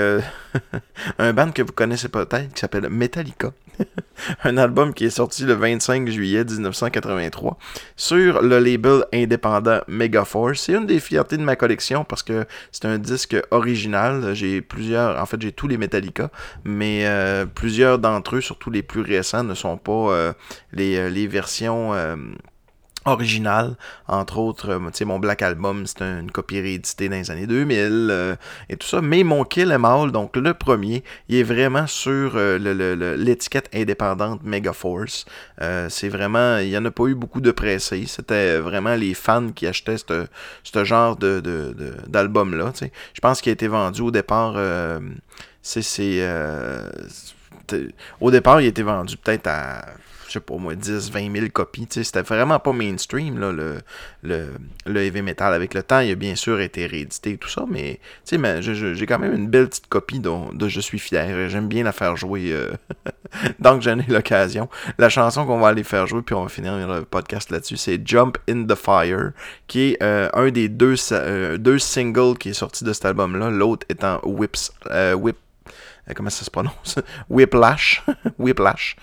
un 1.20 1.34
band 1.34 1.51
que 1.51 1.61
vous 1.61 1.72
connaissez 1.72 2.09
peut-être 2.09 2.53
qui 2.53 2.59
s'appelle 2.59 2.89
Metallica. 2.89 3.51
un 4.43 4.57
album 4.57 4.93
qui 4.93 5.05
est 5.05 5.09
sorti 5.09 5.43
le 5.43 5.53
25 5.53 6.09
juillet 6.09 6.43
1983 6.43 7.57
sur 7.95 8.41
le 8.41 8.59
label 8.59 9.05
indépendant 9.13 9.80
Megaforce. 9.88 10.61
C'est 10.61 10.74
une 10.74 10.86
des 10.86 10.99
fiertés 10.99 11.38
de 11.38 11.43
ma 11.43 11.55
collection 11.55 12.03
parce 12.03 12.24
que 12.24 12.45
c'est 12.71 12.86
un 12.86 12.97
disque 12.97 13.36
original. 13.51 14.34
J'ai 14.34 14.61
plusieurs, 14.61 15.21
en 15.21 15.26
fait 15.26 15.41
j'ai 15.41 15.51
tous 15.51 15.67
les 15.67 15.78
Metallica, 15.78 16.30
mais 16.63 17.05
euh, 17.05 17.45
plusieurs 17.45 17.99
d'entre 17.99 18.38
eux, 18.38 18.41
surtout 18.41 18.69
les 18.69 18.84
plus 18.84 19.01
récents, 19.01 19.43
ne 19.43 19.53
sont 19.53 19.78
pas 19.78 19.91
euh, 19.91 20.34
euh, 20.80 21.09
les, 21.09 21.28
versions 21.28 21.93
original. 23.06 23.76
Entre 24.08 24.38
autres, 24.38 24.70
euh, 24.70 25.06
mon 25.06 25.20
Black 25.20 25.41
Album, 25.41 25.86
c'est 25.86 26.01
une 26.01 26.32
copie 26.32 26.60
rééditée 26.60 27.10
dans 27.10 27.16
les 27.16 27.32
années 27.32 27.47
2000 27.47 27.78
euh, 28.12 28.36
et 28.70 28.78
tout 28.78 28.88
ça. 28.88 29.01
Mais 29.01 29.24
mon 29.24 29.43
Kill 29.43 29.72
Em 29.72 29.86
All, 29.86 30.12
donc 30.12 30.36
le 30.36 30.54
premier, 30.54 31.04
il 31.30 31.38
est 31.38 31.43
vraiment 31.43 31.88
sur 31.88 32.34
euh, 32.36 33.16
l'étiquette 33.18 33.70
indépendante 33.74 34.43
Megaforce. 34.43 35.26
c'est 35.89 36.10
vraiment, 36.10 36.58
il 36.58 36.70
n'y 36.70 36.78
en 36.78 36.86
a 36.86 36.91
pas 36.91 37.06
eu 37.06 37.16
beaucoup 37.16 37.41
de 37.41 37.51
pressés. 37.51 38.06
C'était 38.08 38.58
vraiment 38.58 38.95
les 38.95 39.14
fans 39.14 39.49
qui 39.49 39.68
achetaient 39.68 39.97
ce 39.97 40.84
genre 40.84 41.16
de, 41.16 41.41
d'album-là. 42.08 42.72
Je 42.82 43.20
pense 43.22 43.41
qu'il 43.41 43.51
a 43.51 43.54
été 43.54 43.68
vendu 43.68 44.01
au 44.01 44.12
départ. 44.12 44.56
c'est, 45.62 46.28
au 48.20 48.32
départ, 48.32 48.62
il 48.62 48.66
a 48.66 48.70
été 48.70 48.84
vendu 48.84 49.18
peut-être 49.18 49.47
à 49.47 49.86
je 50.34 50.40
sais 50.40 50.44
pas 50.44 50.56
moi, 50.56 50.74
10, 50.74 51.12
20 51.12 51.32
000 51.32 51.46
copies. 51.54 51.88
C'était 51.92 52.24
vraiment 52.24 52.58
pas 52.58 52.74
mainstream, 52.74 53.40
là, 53.40 53.52
le, 53.52 53.78
le, 54.24 54.54
le, 54.88 55.02
heavy 55.02 55.22
metal. 55.22 55.54
Avec 55.54 55.76
le 55.76 55.84
temps, 55.84 56.00
il 56.00 56.12
a 56.12 56.16
bien 56.16 56.36
sûr 56.36 56.60
été 56.60 56.88
réédité 56.88 57.34
et 57.34 57.38
tout 57.38 57.50
ça, 57.50 57.66
mais 57.70 58.00
j'ai 58.32 59.06
quand 59.06 59.20
même 59.20 59.36
une 59.36 59.48
belle 59.48 59.70
petite 59.70 59.88
copie 59.88 60.20
dont, 60.20 60.50
je 60.60 60.80
suis 60.80 60.98
fier. 60.98 61.50
J'aime 61.50 61.68
bien 61.68 61.84
la 61.84 61.92
faire 61.92 62.18
jouer 62.18 62.52
euh, 62.52 62.72
donc 63.60 63.84
j'en 63.84 64.00
ai 64.00 64.06
l'occasion. 64.08 64.70
La 64.98 65.10
chanson 65.10 65.46
qu'on 65.46 65.60
va 65.60 65.68
aller 65.68 65.84
faire 65.84 66.08
jouer, 66.08 66.24
puis 66.24 66.34
on 66.34 66.44
va 66.44 66.50
finir 66.50 66.76
le 66.76 67.06
podcast 67.06 67.52
là-dessus, 67.52 67.78
c'est 67.78 68.02
Jump 68.04 68.40
in 68.50 68.66
the 68.66 68.76
Fire, 68.76 69.34
qui 69.68 69.92
est 69.92 70.04
euh, 70.04 70.30
un 70.34 70.50
des 70.50 70.68
deux, 70.68 70.96
euh, 71.12 71.58
deux 71.58 71.78
singles 71.78 72.40
qui 72.40 72.50
est 72.50 72.54
sorti 72.54 72.84
de 72.84 72.92
cet 72.92 73.06
album-là, 73.06 73.52
l'autre 73.52 73.86
étant 73.88 74.20
Whips, 74.24 74.72
Whip, 75.16 75.38
comment 76.16 76.30
ça 76.30 76.44
se 76.44 76.52
prononce? 76.52 77.00
Whiplash. 77.30 78.04
Whiplash. 78.40 78.98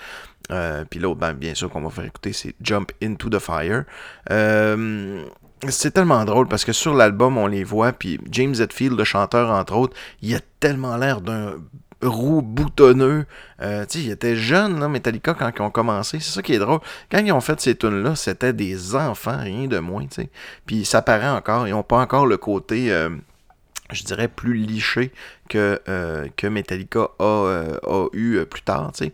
Euh, 0.51 0.85
puis 0.89 1.01
l'autre, 1.01 1.21
ben, 1.21 1.33
bien 1.33 1.55
sûr, 1.55 1.71
qu'on 1.71 1.81
va 1.81 1.91
faire 1.91 2.05
écouter, 2.05 2.33
c'est 2.33 2.55
Jump 2.61 2.93
Into 3.03 3.29
the 3.29 3.39
Fire. 3.39 3.85
Euh, 4.31 5.25
c'est 5.69 5.93
tellement 5.93 6.25
drôle 6.25 6.49
parce 6.49 6.65
que 6.65 6.73
sur 6.73 6.95
l'album, 6.95 7.37
on 7.37 7.47
les 7.47 7.65
voit, 7.65 7.93
puis 7.93 8.19
James 8.31 8.55
Hetfield, 8.59 8.97
le 8.97 9.05
chanteur, 9.05 9.51
entre 9.51 9.77
autres, 9.77 9.97
il 10.23 10.35
a 10.35 10.41
tellement 10.59 10.97
l'air 10.97 11.21
d'un 11.21 11.55
roux 12.03 12.41
boutonneux. 12.41 13.27
Euh, 13.61 13.85
sais, 13.87 14.01
il 14.01 14.11
était 14.11 14.37
jeune, 14.37 14.81
là, 14.81 14.89
Metallica, 14.89 15.35
quand 15.35 15.51
ils 15.55 15.63
ont 15.63 15.71
commencé. 15.71 16.19
C'est 16.19 16.33
ça 16.33 16.43
qui 16.43 16.55
est 16.55 16.59
drôle. 16.59 16.81
Quand 17.11 17.19
ils 17.19 17.33
ont 17.33 17.43
fait 17.43 17.61
ces 17.61 17.75
tunes-là, 17.75 18.17
c'était 18.17 18.55
des 18.55 18.95
enfants, 18.95 19.39
rien 19.39 19.67
de 19.67 19.79
moins. 19.79 20.07
sais. 20.11 20.31
Puis 20.65 20.87
ça 20.87 21.03
paraît 21.03 21.29
encore. 21.29 21.69
Ils 21.69 21.73
n'ont 21.73 21.83
pas 21.83 21.99
encore 21.99 22.27
le 22.27 22.39
côté 22.39 22.91
je 23.93 24.05
dirais, 24.05 24.29
plus 24.29 24.55
liché 24.55 25.13
que, 25.49 25.81
euh, 25.89 26.29
que 26.37 26.47
Metallica 26.47 27.11
a, 27.19 27.25
euh, 27.25 27.77
a 27.87 28.09
eu 28.13 28.37
euh, 28.37 28.45
plus 28.45 28.63
tard. 28.63 28.93
C'est, 28.95 29.13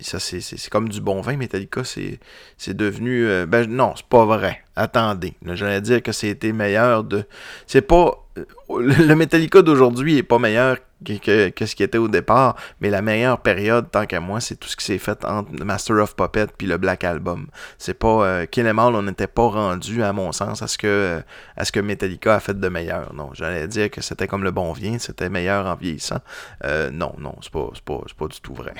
ça, 0.00 0.18
c'est, 0.20 0.70
comme 0.70 0.88
du 0.88 1.00
bon 1.00 1.20
vin, 1.20 1.36
Metallica. 1.36 1.84
C'est, 1.84 2.18
c'est 2.56 2.76
devenu. 2.76 3.46
ben 3.46 3.68
non, 3.68 3.92
c'est 3.96 4.06
pas 4.06 4.24
vrai. 4.24 4.62
Attendez. 4.76 5.34
J'allais 5.44 5.80
dire 5.80 6.02
que 6.02 6.12
c'était 6.12 6.52
meilleur 6.52 7.04
de. 7.04 7.24
C'est 7.66 7.82
pas. 7.82 8.20
Le 8.68 9.14
Metallica 9.14 9.62
d'aujourd'hui 9.62 10.18
est 10.18 10.22
pas 10.24 10.38
meilleur 10.38 10.78
que, 11.04 11.66
ce 11.66 11.74
qui 11.74 11.82
était 11.82 11.98
au 11.98 12.08
départ, 12.08 12.56
mais 12.80 12.90
la 12.90 13.02
meilleure 13.02 13.40
période, 13.40 13.90
tant 13.90 14.06
qu'à 14.06 14.20
moi, 14.20 14.40
c'est 14.40 14.56
tout 14.56 14.68
ce 14.68 14.76
qui 14.76 14.84
s'est 14.84 14.98
fait 14.98 15.24
entre 15.24 15.50
Master 15.64 15.96
of 15.96 16.16
Puppet 16.16 16.46
puis 16.56 16.66
le 16.66 16.76
Black 16.76 17.04
Album. 17.04 17.46
C'est 17.78 17.94
pas 17.94 18.24
euh, 18.24 18.46
Kill 18.46 18.66
Em 18.66 18.78
All, 18.78 18.94
on 18.94 19.02
n'était 19.02 19.26
pas 19.26 19.48
rendu, 19.48 20.02
à 20.02 20.12
mon 20.12 20.32
sens, 20.32 20.62
à 20.62 20.66
ce 20.66 20.78
que 20.78 20.86
euh, 20.86 21.20
à 21.56 21.64
ce 21.64 21.72
que 21.72 21.80
Metallica 21.80 22.34
a 22.34 22.40
fait 22.40 22.58
de 22.58 22.68
meilleur. 22.68 23.14
Non, 23.14 23.30
j'allais 23.34 23.68
dire 23.68 23.90
que 23.90 24.00
c'était 24.00 24.26
comme 24.26 24.44
le 24.44 24.50
bon 24.50 24.72
vin, 24.72 24.98
c'était 24.98 25.28
meilleur 25.28 25.66
en 25.66 25.74
vieillissant. 25.74 26.20
Euh, 26.64 26.90
non, 26.90 27.14
non, 27.18 27.36
c'est 27.42 27.52
pas, 27.52 27.70
pas, 27.84 28.00
pas 28.18 28.26
du 28.26 28.40
tout 28.40 28.54
vrai. 28.54 28.74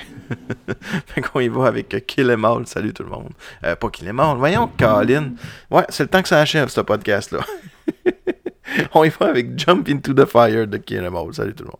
fait 1.07 1.21
qu'on 1.21 1.39
y 1.39 1.47
va 1.47 1.67
avec 1.67 2.05
Kill 2.07 2.29
Em 2.31 2.45
All. 2.45 2.67
Salut 2.67 2.93
tout 2.93 3.03
le 3.03 3.09
monde. 3.09 3.31
pas 3.61 3.89
Kill 3.89 4.09
Em 4.09 4.19
All. 4.19 4.37
Voyons, 4.37 4.69
Colin. 4.77 5.33
Ouais, 5.69 5.85
c'est 5.89 6.03
le 6.03 6.09
temps 6.09 6.21
que 6.21 6.27
ça 6.27 6.39
achève, 6.39 6.69
ce 6.69 6.81
podcast-là. 6.81 7.39
on 8.93 9.03
y 9.03 9.09
va 9.09 9.27
avec 9.27 9.57
Jump 9.57 9.87
into 9.89 10.13
the 10.13 10.25
Fire 10.25 10.67
de 10.67 10.77
Kill 10.77 11.03
Em 11.03 11.15
All. 11.15 11.33
Salut 11.33 11.53
tout 11.53 11.63
le 11.63 11.69
monde. 11.69 11.79